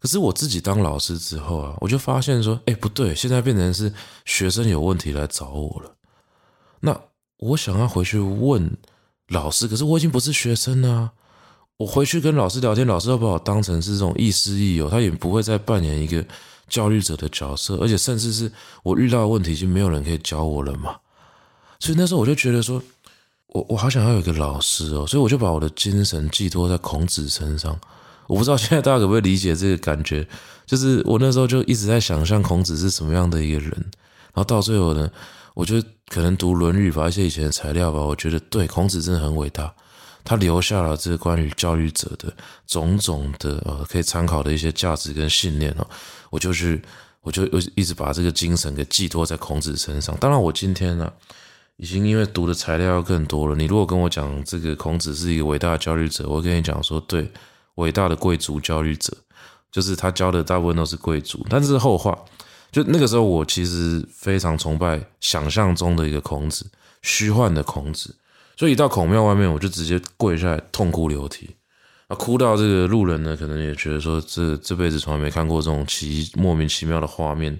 [0.00, 3.92] 可是我自己当老师之后啊，我就发现说，哎，不对，现在变成是
[4.24, 5.94] 学生有问题来找我了。
[6.80, 6.98] 那
[7.36, 8.74] 我想要回去问
[9.28, 11.12] 老师，可是我已经不是学生了啊。
[11.80, 16.22] 我回去跟老师聊天，老师要把我当成是这种亦师亦友，他也不会再扮演一个
[16.68, 18.52] 教育者的角色，而且甚至是
[18.82, 20.96] 我遇到的问题已经没有人可以教我了嘛。
[21.78, 22.82] 所以那时候我就觉得说，
[23.46, 27.74] 我我好想要有一个老师哦，所以我就把我的精神寄托在孔子身上。
[28.26, 30.28] 我不知道现在大家可不可以理解这个感觉，
[30.66, 35.10] 就是我那时候就一直在想象孔子是什么样的一个人，然后到最后呢，
[35.54, 39.72] 我就可能读《论语》，吧一些以前的材料吧，我觉得对孔子真的很伟大。
[40.24, 42.32] 他留下了这关于教育者的
[42.66, 45.86] 种种的呃可以参考的一些价值跟信念哦，
[46.30, 46.80] 我就是
[47.22, 47.44] 我就
[47.74, 50.16] 一直把这个精神给寄托在孔子身上。
[50.18, 51.12] 当然，我今天呢
[51.76, 53.56] 已经因为读的材料要更多了。
[53.56, 57.30] 你如果跟我讲这个孔子是一个伟大的教育者，我跟你讲说，对，
[57.76, 59.16] 伟大的贵族教育者，
[59.72, 61.44] 就是他教的大部分都是贵族。
[61.48, 62.18] 但是后话，
[62.70, 66.66] 就那个时候我其实非常崇拜想象中的一个孔子，
[67.02, 68.14] 虚幻的孔子。
[68.60, 71.48] 所以一到孔庙外面，我就直接跪下来痛哭流涕，
[72.08, 77.58] 啊，哭到这个路人呢，可能也觉得说，这这辈子从来没看过这种奇莫名其妙的画面，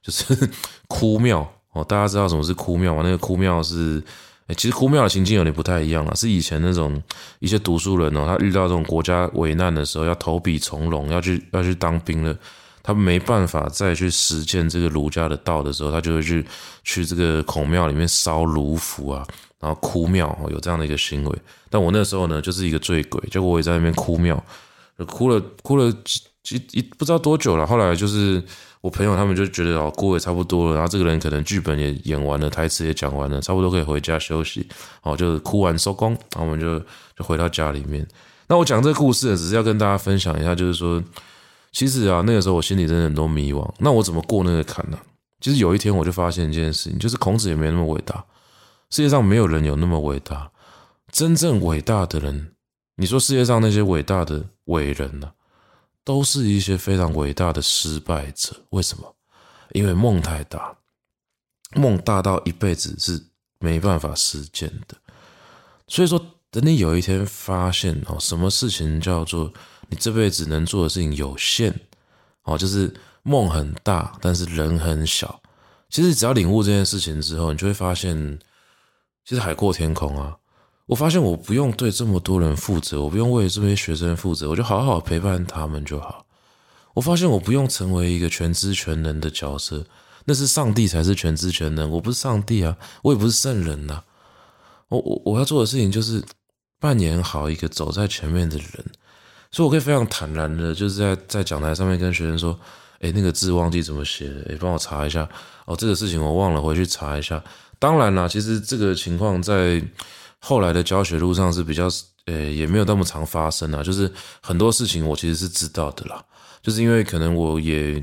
[0.00, 0.48] 就是
[0.88, 1.84] 哭庙哦。
[1.84, 3.02] 大家知道什么是哭庙吗？
[3.04, 4.02] 那个哭庙是，
[4.46, 6.98] 哎，其实哭庙的情境有点不太一样了，是以前那种
[7.40, 12.34] 一些读书人哦，他遇到这种国家危难的时候，要投笔从戎，要去要去当兵了，
[12.82, 16.42] 他没办法再去实践这个儒家的道的时候，他就会去
[16.84, 19.26] 去这个孔庙里面烧炉符啊。
[19.60, 21.38] 然后哭庙有这样的一个行为，
[21.68, 24.42] 但我那时候呢就是一个醉鬼，结果我也在那边哭庙，
[24.98, 25.92] 就哭了哭了
[26.42, 27.66] 几一不知道多久了。
[27.66, 28.42] 后来就是
[28.80, 34.66] 我朋友他们就觉得哦，哭也差不多了，然后这个人可能剧本也演完了，台词也讲完了，差不多可以回家休息。
[35.02, 36.78] 哦，就是哭完收工，然后我们就
[37.16, 38.06] 就回到家里面。
[38.46, 41.02] 那我讲这个故事，只是要跟大家分享一下，就是说，
[41.70, 43.68] 其实啊那个时候我心里真的很多迷惘。
[43.80, 44.98] 那我怎么过那个坎呢？
[45.40, 48.24] 其实有一天我就发现一件事情，就是孔子也没那么伟大。
[48.90, 50.50] 世界上没有人有那么伟大，
[51.12, 52.54] 真正伟大的人，
[52.96, 55.30] 你说世界上那些伟大的伟人呢，
[56.04, 58.56] 都是一些非常伟大的失败者。
[58.70, 59.14] 为什么？
[59.72, 60.74] 因为梦太大，
[61.74, 63.22] 梦大到一辈子是
[63.58, 64.96] 没办法实践的。
[65.86, 66.18] 所以说，
[66.50, 69.52] 等你有一天发现哦，什么事情叫做
[69.90, 71.78] 你这辈子能做的事情有限，
[72.44, 75.42] 哦，就是梦很大，但是人很小。
[75.90, 78.38] 其实只要领悟这件事情之后，你就会发现。
[79.28, 80.34] 其实海阔天空啊！
[80.86, 86.24] 我发现我不用对这么多人负责，我不用为这些学生负责，我就好好陪伴他们就好。
[86.94, 89.84] 我发现我不用成为一个全知全能的角色，
[90.24, 94.02] 那是上帝才是全知全能，我不是上帝啊，我也不是圣人呐。
[94.88, 96.24] 我我我要做的事情就是
[96.80, 98.86] 扮演好一个走在前面的人，
[99.50, 102.58] 所以我可以非常坦然的，就是在在讲台上面跟学生说
[103.00, 105.28] ：“诶，那个字忘记怎么写了，诶，帮我查一下。
[105.66, 107.44] 哦，这个事情我忘了，回去查一下。”
[107.78, 109.82] 当然啦，其实这个情况在
[110.38, 111.88] 后来的教学路上是比较，
[112.26, 113.82] 呃，也没有那么常发生啊。
[113.82, 114.10] 就是
[114.40, 116.22] 很多事情我其实是知道的啦，
[116.62, 118.02] 就是因为可能我也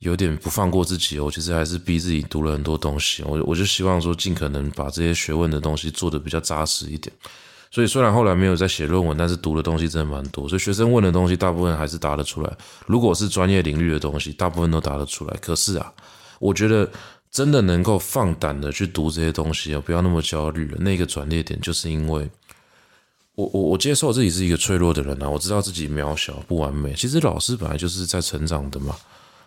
[0.00, 3.22] 有点不放过自己，我其实还是逼自己读了很多东西。
[3.22, 7.14] 我我就希望说尽可能把这些学问的东西做得比较扎实一点。
[7.70, 10.48] 所以虽然后来没有在写论文，但是读的东西真的蛮多。
[10.48, 12.56] 所以学生问的东西，大部分还是答得出来。
[12.86, 15.36] 如果是专业领域的东西，大部分都答得出来。
[15.40, 15.92] 可是啊，
[16.38, 16.88] 我觉得
[17.34, 20.78] 真的能够放胆的去读这些东西啊，不要那么焦虑了。
[20.78, 22.30] 那个转捩点，就是因为
[23.34, 26.94] 我我我接受自己是一个脆弱的人啊，我知道自己渺小不完美。
[26.94, 28.94] 其实老师本来就是在成长的嘛，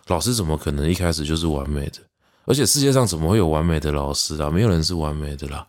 [0.08, 1.98] 老师怎么可能一开始就是完美的？
[2.44, 4.50] 而且世界上怎么会有完美的老师啊？
[4.50, 5.66] 没有人是完美的啦。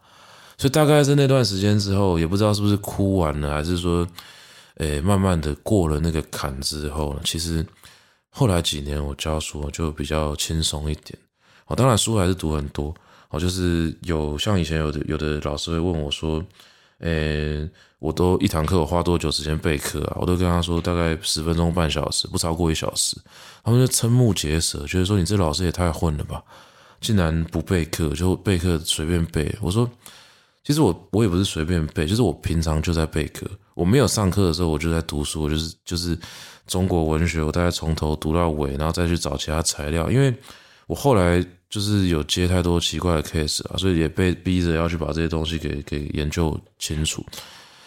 [0.57, 4.05] 所以大概是那段时间之后，也不知道是不是哭完了，还是说，
[4.76, 7.65] 诶，慢慢的过了那个坎之后，其实
[8.30, 11.17] 后来几年我教书就比较轻松一点。
[11.70, 12.93] 哦，当然书还是读很多。
[13.30, 16.43] 哦，就是有像以前有的有的老师会问我说，
[16.99, 17.65] 诶，
[17.99, 20.17] 我都一堂课我花多久时间备课啊？
[20.20, 23.15] 我都跟他说大概十分钟半小时，不超过一小时。
[23.63, 26.43] 他们就瞠目结舌，觉得说你这老师也太混了吧，
[26.99, 29.57] 竟然不备课就备课随便备。
[29.61, 29.89] 我说。
[30.61, 33.49] 其实我我也不是随便背，就是我平常就在备课。
[33.74, 36.15] 我没有上课的时候，我就在读书，就是就是
[36.67, 40.11] 中国文学，我大概从头读到尾，然后再去找其他材料。
[40.11, 40.32] 因为
[40.90, 47.24] 我后来就是有接太多奇怪的 case 啊，所以也被逼着要去把这些东西给给研究清楚。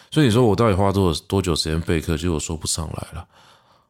[0.09, 2.15] 所以你说我到底花多多久时间备课？
[2.15, 3.27] 其实我说不上来了。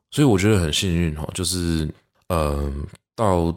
[0.10, 1.88] 所以我觉得很幸运哈，就是
[2.30, 2.86] 嗯
[3.16, 3.56] 到。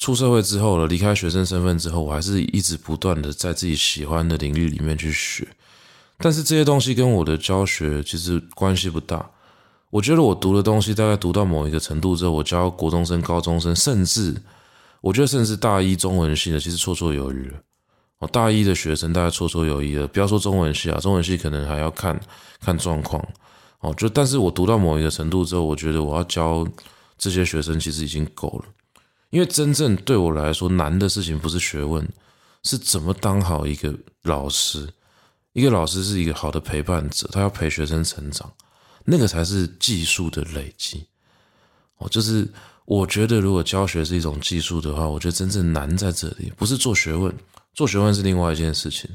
[0.00, 5.44] 出社会之后了，离开学生身份之后，我还是一直不断的在自己喜欢的领域里面去学。
[6.18, 9.28] 但是这些东西跟我的教学其实关系不大。
[9.90, 14.40] 我觉得我读的东西大概读到某一个程度之后，我教国中生、高中生，甚至
[15.00, 17.58] 我觉得甚至大一中文系的，其实绰绰有余了。
[18.18, 20.06] 哦，大一的学生大概绰绰有余了。
[20.08, 22.18] 不要说中文系啊，中文系可能还要看
[22.60, 23.24] 看状况。
[23.80, 26.66] 哦，就但是我读到某一个程度之后，我觉得我要教
[27.16, 28.64] 这些学生其实已经够了。
[29.30, 32.08] 因为真正对我来说难的事情不是学问，
[32.64, 34.88] 是怎么当好一个老师。
[35.52, 38.52] 一个老师是一个好的陪伴者，他要陪学生成长，
[39.04, 41.06] 那个才是技术的累积。
[41.98, 42.48] 哦，就是
[42.88, 47.30] 我觉得如果教学是一种技术的话，我觉得真正难在这里，不是做学问，
[47.74, 49.10] 做学问是另外一件事情。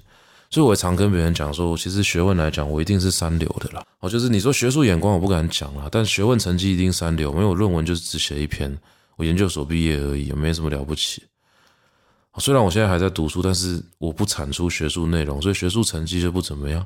[0.51, 3.83] 所以我也常跟别人讲说，其实学问来讲，我一定是三流的啦。
[3.99, 8.77] 哦，就是你说学术眼光我不敢讲啦，但学问成绩一定三流，因为我论文就是只写一篇。
[9.15, 11.23] 我研究所毕业而已，也没什么了不起。
[12.37, 16.85] 虽然我现在还在读书，但是我不产出学术内容，所以学术成绩就不怎么样。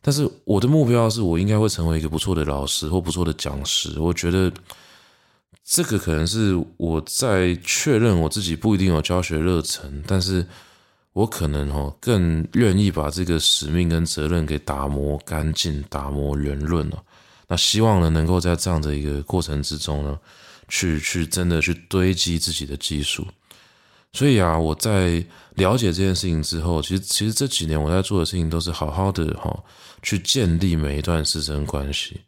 [0.00, 4.00] 但是我的目标是我应该会成为一个不错的老师或不错的讲师。
[4.00, 4.50] 我觉得
[5.70, 10.44] 这个可能是我在确认我自己不一定有教学热忱，但是
[11.12, 17.00] 我可能哦更愿意把这个使命跟责任给打磨干净、打磨圆润了。
[17.46, 20.18] 那希望呢，能够在这样的一个过程之中呢。
[20.72, 23.26] 去去真的去堆积自己的技术，
[24.12, 25.20] 所以啊，我在
[25.56, 29.52] 了解这件事情之后，其实其实这几年我在做的事情都是好好的哈，
[30.00, 32.20] 去建立每一段师生关系。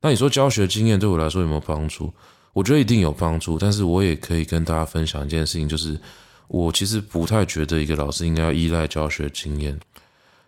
[0.00, 2.10] 那你说教学经验对我来说有没有帮助？
[2.52, 5.98] 我觉得一定有帮助，但是我也可以跟大家分享一件事情，就是
[6.48, 9.78] 我其实不太觉得一个老师应该要依赖教学经验，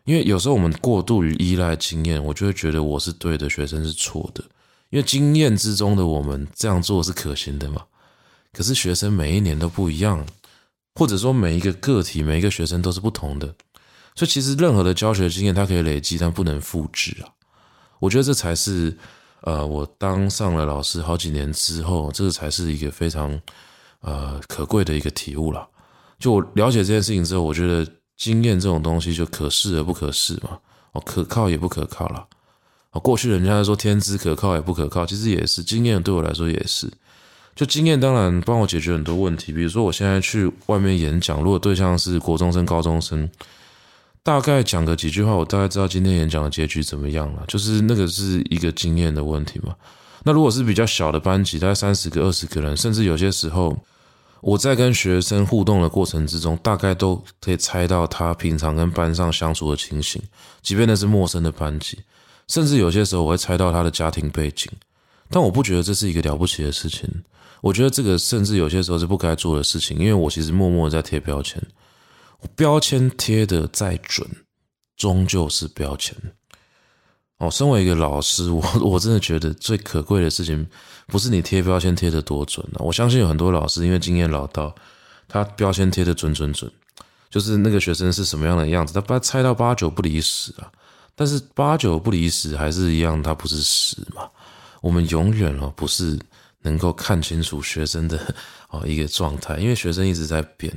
[0.05, 4.43] 因为有时候我们过度于依赖经验，我就会觉得我是对的，学生是错的。
[4.91, 7.83] 因为经验之中的我们这样做是可行的嘛？
[8.53, 10.27] 可是学生每一年都不一样，
[10.97, 13.47] 或者说每一个个体、每一个学生都是不同的，
[14.15, 17.33] 所以其实任何的教学经验它可以累积，但不能复制啊。
[18.01, 18.95] 我觉得这才是
[19.43, 23.41] 呃，我当上了老师好几年之后，这个才是一个非常
[24.01, 25.69] 呃可贵的一个体悟了。
[26.19, 27.87] 就我了解这件事情之后，我觉得
[28.17, 30.59] 经验这种东西就可视而不可视嘛，
[30.93, 32.27] 哦，可靠也不可靠了。
[33.03, 36.91] 过去人家说天资可靠也不可靠，其实也是经验对我来说也是。
[37.55, 43.29] 就经验当然帮我解决很多问题，比如说我现在去外面演讲，如果对象是国中生、高中生，
[44.25, 47.45] 大概讲个几句话，我大概知道今天演讲的结局怎么样了。
[47.49, 49.75] 就是那个是一个经验的问题嘛。
[50.23, 53.77] 那如果是比较小的班级，大概三十个、二十个人，甚至有些时候
[54.41, 60.23] 我在跟学生互动的过程之中，大概都可以猜到他平常跟班上相处的情形，
[60.63, 61.99] 即便那是陌生的班级。
[62.47, 64.71] 甚至有些时候我会猜到他的家庭背景，
[65.31, 67.09] 但我不觉得这是一个了不起的事情。
[67.61, 71.61] 我觉得这个甚至有些时候是不该做的事情，因为我其实默默的在贴标签，
[72.57, 74.27] 标签贴的再准，
[74.97, 76.17] 终究是标签。
[77.39, 80.65] 哦，身为一个老师，我 我真的觉得最可贵的事情
[81.07, 82.79] 不是你贴标签贴的多准啊。
[82.79, 84.73] 我相信有很多老师因为经验老道，
[85.27, 86.71] 他标签贴的准准准，
[87.31, 90.71] 就是那个学生是什么样的样子，他把猜到八九不离十啊。
[91.17, 94.29] 但是八九不离十还是一样，他不是十嘛？
[94.81, 96.19] 我们永远哦不是
[96.61, 98.35] 能够看清楚学生的
[98.71, 100.73] 哦一个状态，因为学生一直在变。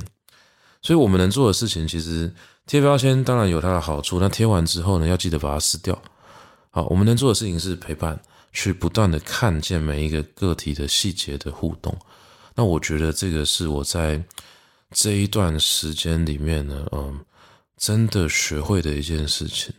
[0.86, 2.32] 所以我们能做的事情，其实
[2.64, 6.00] 贴标签当然有它的好处，那贴完之后呢，要记得把它撕掉。
[6.70, 8.16] 好，我们能做的事情是陪伴，
[8.52, 11.92] 去不断的看见每一个个体的细节的互动。
[12.54, 14.22] 那我觉得这个是我在
[14.92, 17.18] 这一段时间里面呢，嗯，
[17.76, 19.74] 真的学会的一件事情。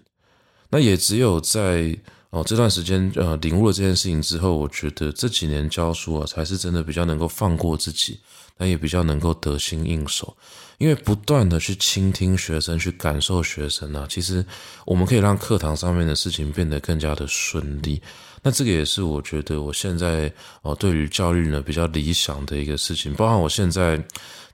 [0.70, 1.98] 那也只有在
[2.32, 8.20] 哦这段时间呃领悟了这件事情之后，我觉得这几年教书啊，才是真的比较能够放过自己。
[8.60, 10.36] 那也比较能够得心应手，
[10.78, 14.46] 因为不断的去倾听学生，去感受学生啊，其实
[14.86, 18.02] 我们可以让课堂上面的事情变得更加的顺利。
[18.44, 24.02] 那这个也是我觉得我现在哦对于教育呢比较理想的一个事情，包含我现在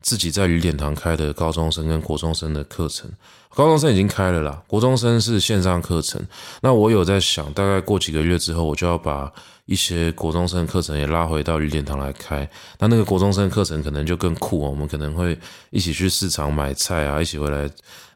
[0.01, 3.11] 自己在雨点堂开的高中生跟国中生的课程，
[3.49, 6.26] 高中生已经开了啦，国中生是线上课程。
[6.61, 9.32] 那我有在想，大概过几个月之后，我就要把。
[9.66, 12.49] 一些国中生课程也拉回到雨点堂来开，
[12.80, 15.38] 那那个国中生课程可能就更酷哦，我们可能会
[15.70, 17.70] 一起去市场买菜啊，一起回来，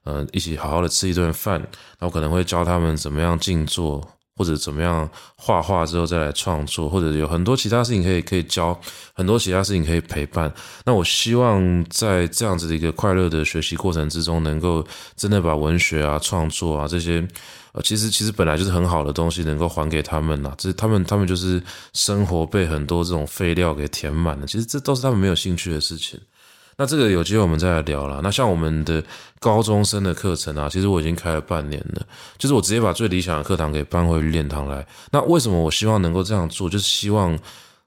[0.04, 1.60] 呃，一起好好的吃一顿饭，
[2.00, 4.08] 然后可能会教他们怎么样静坐。
[4.40, 8.80] 或者怎么样画画之后再来创作，或者有很多其他事情可以可以教，
[9.16, 10.54] 很多其他事情可以陪伴。
[10.86, 14.86] 那我希望在这样子的一个快乐的学习过程之中，能够
[15.16, 17.28] 真的把文学啊、创作啊这些，
[17.84, 20.54] 其实其实本来就是很好的东西，能够还给他们呐。
[20.58, 21.62] 这他们他们就是
[21.94, 26.20] 生活被很多这种废料给填满了，其实这都是他们没有兴趣的事情。
[26.80, 28.20] 那这个有机会我们再来聊啦。
[28.22, 29.04] 那像我们的
[29.40, 32.06] 高中生的课程啊，其实我已经开了半年了，
[32.38, 34.86] 就是我直接把最理想的课堂给搬回练堂来。
[35.12, 36.70] 那为什么我希望能够这样做？
[36.70, 37.36] 就是希望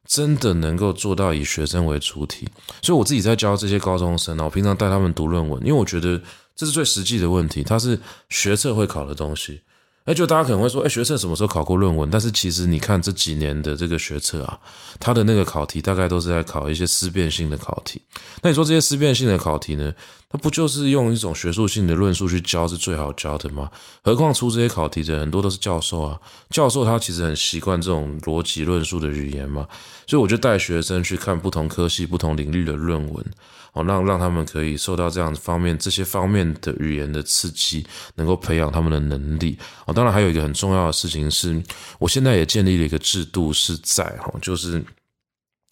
[0.07, 2.49] 真的能够做到以学生为主体。
[2.83, 6.21] 所以我自己在教这些高中生啊，我平常带他们读论文，因为我觉得
[6.57, 7.97] 这是最实际的问题，它是
[8.29, 9.61] 学测会考的东西。
[10.07, 12.09] 哎，就大家可能会说，哎，学测什么时候考过论文？
[12.11, 14.59] 但是其实你看这几年的这个学测啊，
[14.99, 18.01] 它的那个考题大概都是在考一些思辨性的考题。
[18.43, 19.93] 那你说这些思辨性的考题呢，
[20.31, 23.71] 它不就是用一种学术性的论述去教是最好教的吗？
[24.03, 29.69] 何况出这些考题的很多都是教授啊，教授他其实很习惯这种逻辑论述的语言嘛，
[30.07, 33.25] 所以我就带学生去看不同科系、不同领域的论文。
[33.73, 39.59] 哦，让让他们可以受到这样方面这些方面的语言的刺激，能够培养他们的能力。
[39.87, 41.63] 哦，当然还有一个很重要的事情是，
[41.99, 44.83] 我现在也建立了一个制度，是在哈，就是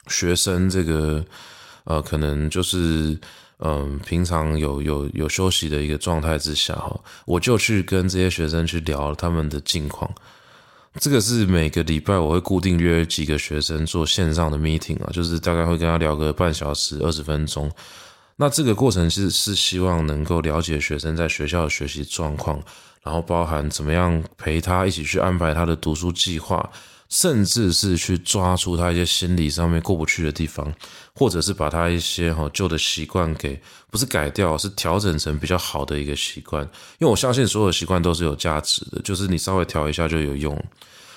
[0.07, 1.25] 学生这个
[1.85, 3.19] 呃，可能就是
[3.59, 10.09] 嗯，平常有有有休息的一个状态之下哈，我就去跟这些学生去聊他们的近况。
[11.01, 17.71] 这个是每个礼拜我会固定约几个学生做线上的 meeting 啊，就是大概会跟他聊个半小时、二十分钟。
[18.37, 22.61] 那这个过程是是希望能够了解学生在学校的学习状况，
[23.03, 26.69] 然后包含怎么样陪他一起去安排他的读书计划。
[27.09, 30.73] 甚至是去抓出他一些心理上面过不去的地方，
[31.15, 36.63] 或者是把他一些哈旧的习惯给不是改掉，是调整成比较好的一个习惯。
[36.99, 40.63] 因为我相信所有的习惯都是有价值的，就是你稍微调一下就有用。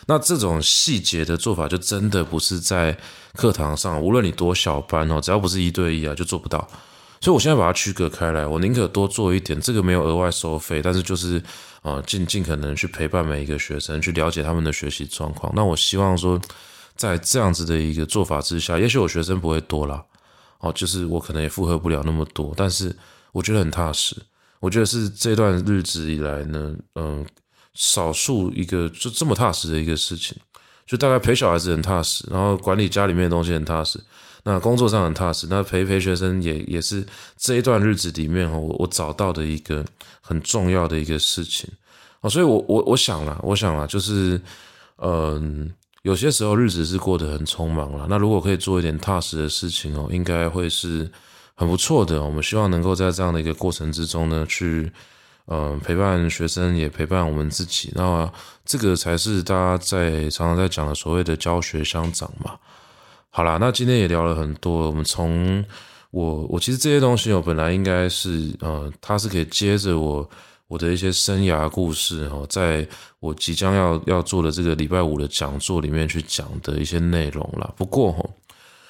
[0.08, 2.98] 那这种细节的做法，就真的不是在
[3.34, 6.68] 课堂上，无论你多小班哦，只要不是一对一啊，就做不到。
[7.20, 11.42] 所以我现在把它区隔开来，我宁可多做一点，这个没有额外收费，但是就是
[11.82, 15.52] 啊，尽尽可能去陪伴每一个学生，去了解他们的学习状况。
[15.56, 16.40] 那我希望说，
[16.96, 20.04] 在这样子的一个做法之下，也许我学生不会多啦，
[20.60, 22.96] 哦，就是我可能也负荷不了那么多，但是
[23.32, 24.16] 我觉得很踏实。
[24.60, 27.26] 我觉得是这段日子以来呢，嗯，
[27.74, 30.38] 少数一个就这么踏实的一个事情，
[30.86, 34.00] 就大概陪小孩子很踏实，然后管理家里面的东西很踏实。
[34.44, 37.06] 那工作上很踏实，那陪陪学生也也是
[37.38, 39.86] 这一段日子里面我我找到的一个
[40.32, 41.70] 很重要的一个事情
[42.22, 44.40] 哦，所以我我我想了，我想了，就是
[45.00, 45.70] 嗯，
[46.04, 51.12] 有些时候日子是过得很匆忙了，那如果可以做一点踏实的事情哦，应该会是
[51.54, 52.24] 很不错的。
[52.24, 54.90] 我们希望能够在这样的一个过程之中呢，去
[55.48, 58.32] 嗯陪伴学生，也陪伴我们自己，那
[58.64, 62.58] 这个才是大家在常常在讲的所谓的教学相长嘛。
[63.30, 64.88] 好啦，那今天也聊了很多。
[64.88, 65.66] 我们从
[66.12, 70.30] 我我其实这些东西，我本来应该是呃，它是可以接着我
[70.68, 72.86] 我的一些生涯故事哦，在
[73.20, 77.74] 我即将要要做的这个礼拜五的讲座里面去讲的一些内容啦。
[77.78, 78.30] 不过哈，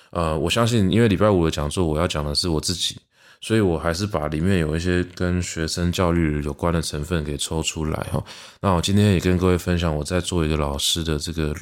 [0.09, 2.97] 呃，我相信，因为礼拜五的讲座我要讲的是我自己，
[3.39, 8.23] 所以我还是把里面有一些跟学生教育有关的成分给抽出来哈。
[8.61, 11.55] 那我今天也跟各位分享我在做一个老师的这个。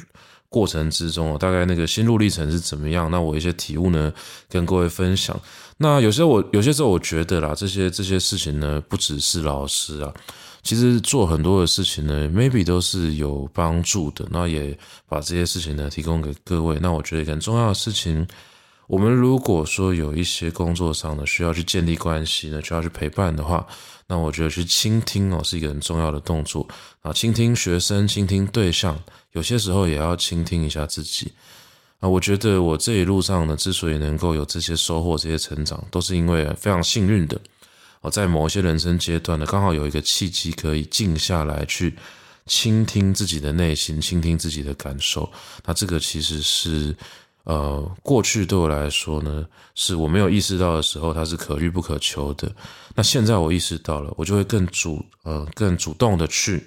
[0.50, 3.10] 过程之中，大概那个心路历程是怎么样？
[3.10, 4.12] 那我一些体悟呢，
[4.48, 5.40] 跟各位分享。
[5.78, 10.12] 那有些我有些时候我觉得啦，这些这些事情呢，不只是老师啊，
[10.62, 14.26] 其实做很多的事情呢，maybe 都是有帮助的。
[14.30, 14.76] 那也
[15.08, 16.76] 把这些事情呢提供给各位。
[16.82, 18.26] 那我觉得很重要的事情，
[18.88, 23.64] 我们如果说有一些工作上呢需要去建立关系呢，需要去陪伴的话，
[24.08, 26.66] 那我觉得去倾听哦是一个很重要的动作
[27.02, 28.98] 啊，倾听学生，倾听对象，
[29.32, 31.32] 有些时候也要倾听一下自己
[32.00, 32.08] 啊。
[32.08, 37.40] 我觉得我这一路上呢，之所以能够有这些收获、这些成长，都是因为非常幸运的。
[38.02, 41.94] 哦，在某一些人生阶段呢，刚好有一个契机可以静下来去
[42.46, 45.30] 倾听自己的内心，倾听自己的感受。
[45.66, 46.96] 那这个其实是，
[47.44, 52.50] 呃，过去对我来说呢，是我没有意识到的时候，它是可遇不可求的。
[52.94, 56.66] 那现在我意识到了，我就会更主，呃，更主动的去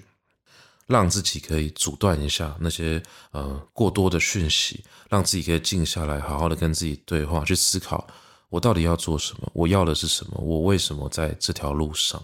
[0.88, 8.06] 让自己可以阻断一下那些呃过多的讯息，让自己可以静下来，好好的跟自己对话，去思考。
[8.50, 9.50] 我到底要做什么？
[9.54, 10.40] 我要的是什么？
[10.40, 12.24] 我为什么在这条路上？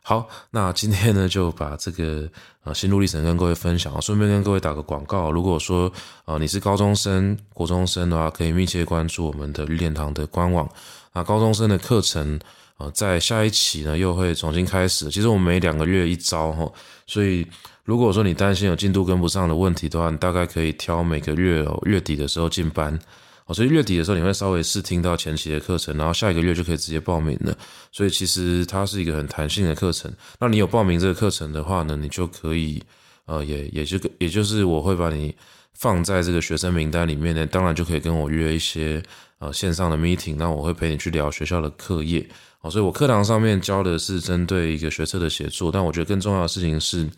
[0.00, 2.26] 好，那今天呢，就把这个
[2.62, 5.32] 呃心路历程跟各位分享，顺便跟各位打个广告。
[5.32, 5.92] 如果说
[6.24, 10.66] 呃你是高中生、国中生的话，可以密切关注我们的与点堂的官网。
[11.12, 12.38] 那高中生的课程
[12.78, 15.10] 呃在下一期呢又会重新开始。
[15.10, 16.72] 其实我们每两个月一招哈，
[17.08, 17.44] 所以
[17.86, 22.98] 如果说你担心有进度跟不上的问题的话，你大概可以挑每个月月底的时候进班。
[23.44, 27.56] 哦，所以月底的时候你会稍微试听到前期的课程，然后下一个月就可以直接报名了。
[27.92, 30.12] 所以其实它是一个很弹性的课程。
[30.40, 32.82] 那你有报名这个课程的话呢，你就可以，
[33.26, 35.32] 呃，也也就也就是我会把你
[35.74, 39.00] 放在这个学生名单里面呢，当然就可以跟我约一些
[39.38, 42.28] 呃线上的 meeting，那我会陪你去聊学校的课业。
[42.62, 47.08] 哦，所以我课堂上面教的是针对一个学测的写作，但我觉得更重要的事情是。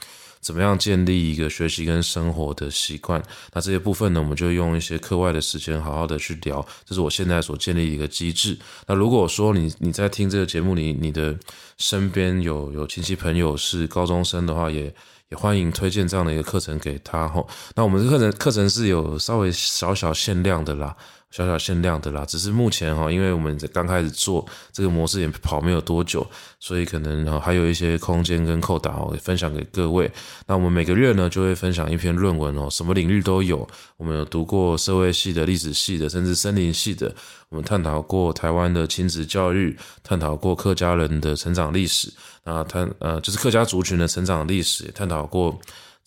[0.40, 3.22] 怎么样建立一个学习跟生活的习惯？
[3.52, 6.64] 那这些部分呢，我们就用一些课外的时间好好的去聊。
[6.84, 8.58] 这是我现在所建立一个机制。
[8.86, 11.36] 那如果说你你在听这个节目里，你的
[11.76, 14.94] 身边有有亲戚朋友是高中生的话，也
[15.28, 17.46] 也欢迎推荐这样的一个课程给他吼。
[17.74, 20.96] 那我们的课程课程是有稍微小小限量的啦。
[21.30, 26.26] 小小限量的啦，只是目前哈，因为我们刚开始做这个模式也跑没有多久，
[26.58, 30.10] 所以可能还有一些空间跟扣打哦，分享给各位。
[30.46, 33.68] 那我们每个月呢就会分享一篇论文哦，什么领域都有。
[33.98, 37.14] 我们有读过社会系的、历史系的，甚至森林系的。
[37.50, 42.10] 我们探讨过台湾的亲子教育，探讨过客家人的成长历史，
[42.44, 45.58] 啊，探呃就是客家族群的成长历史，也探讨过。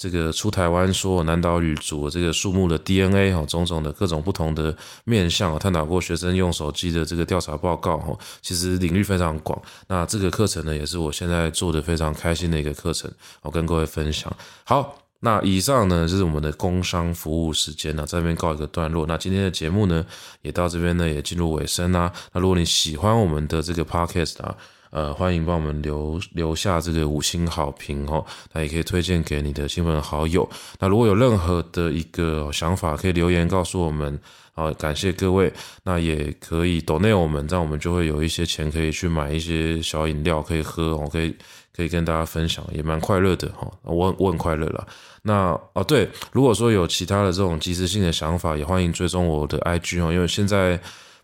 [0.02, 9.62] 这个出台湾说南岛语族这个树木的 DNA 哈，种种的各种不同的面向，探讨过学生用手机的这个调查报告哈，其实领域非常广。
[9.88, 13.12] 那这个课程呢，也是我现在做的非常开心的一个课程，
[13.44, 14.36] 我跟各位分享。
[14.64, 19.06] 好，那以上呢就是我们的工商服务时间呢，在这边告一个段落。
[19.06, 20.04] 那今天的节目呢，
[20.42, 22.12] 也到这边呢，也进入尾声啦。
[22.34, 24.58] 那如果你喜欢我们的这个 Podcast 啊。
[24.92, 30.48] 呃，欢迎帮我们留留下这个五星好评哦，那也可以推荐给你的亲朋好友。
[30.80, 34.20] 那如果有任何的一个想法，可以留言告诉我们。
[34.54, 35.52] 好，感谢各位。
[35.84, 41.34] 那也可以 donate 我们，这样我们就会有一些钱可以去买一些小饮料可以喝，我可以
[41.74, 43.72] 可以跟大家分享，也蛮快乐的哈。
[43.84, 44.86] 我我很快乐啦。
[45.22, 50.78] 那哦对，如果说有其他的这种即时性的想法，也欢迎追踪我的 IG 哦，因为现在。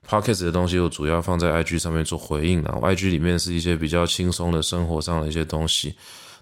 [0.09, 5.93] Podcast 的东西我主要放在 IG 上面做回应，然后 IG 里面是一些比较轻松的生活上的一些东西。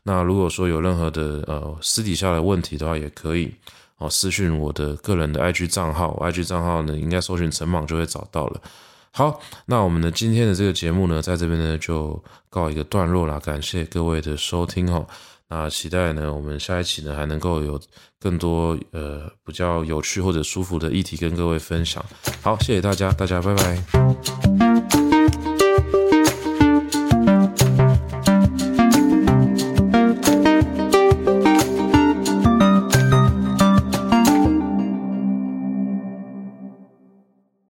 [0.03, 3.51] 那如果说有任何的呃私底下的问题的话，也可以
[3.97, 8.61] 哦私讯我的个人的 IG 账号，IG 账号呢应该搜寻陈莽就会找到了。
[9.09, 15.07] 好，那我们的今天的这个节目呢，在这边呢就告一个段落啦，感谢各位的收听哦。
[15.47, 17.79] 那期待呢，我们下一期呢还能够有
[18.19, 22.03] 更多呃比较有趣或者舒服的议题跟各位分享。
[22.41, 24.54] 好，谢谢大家，大家拜拜。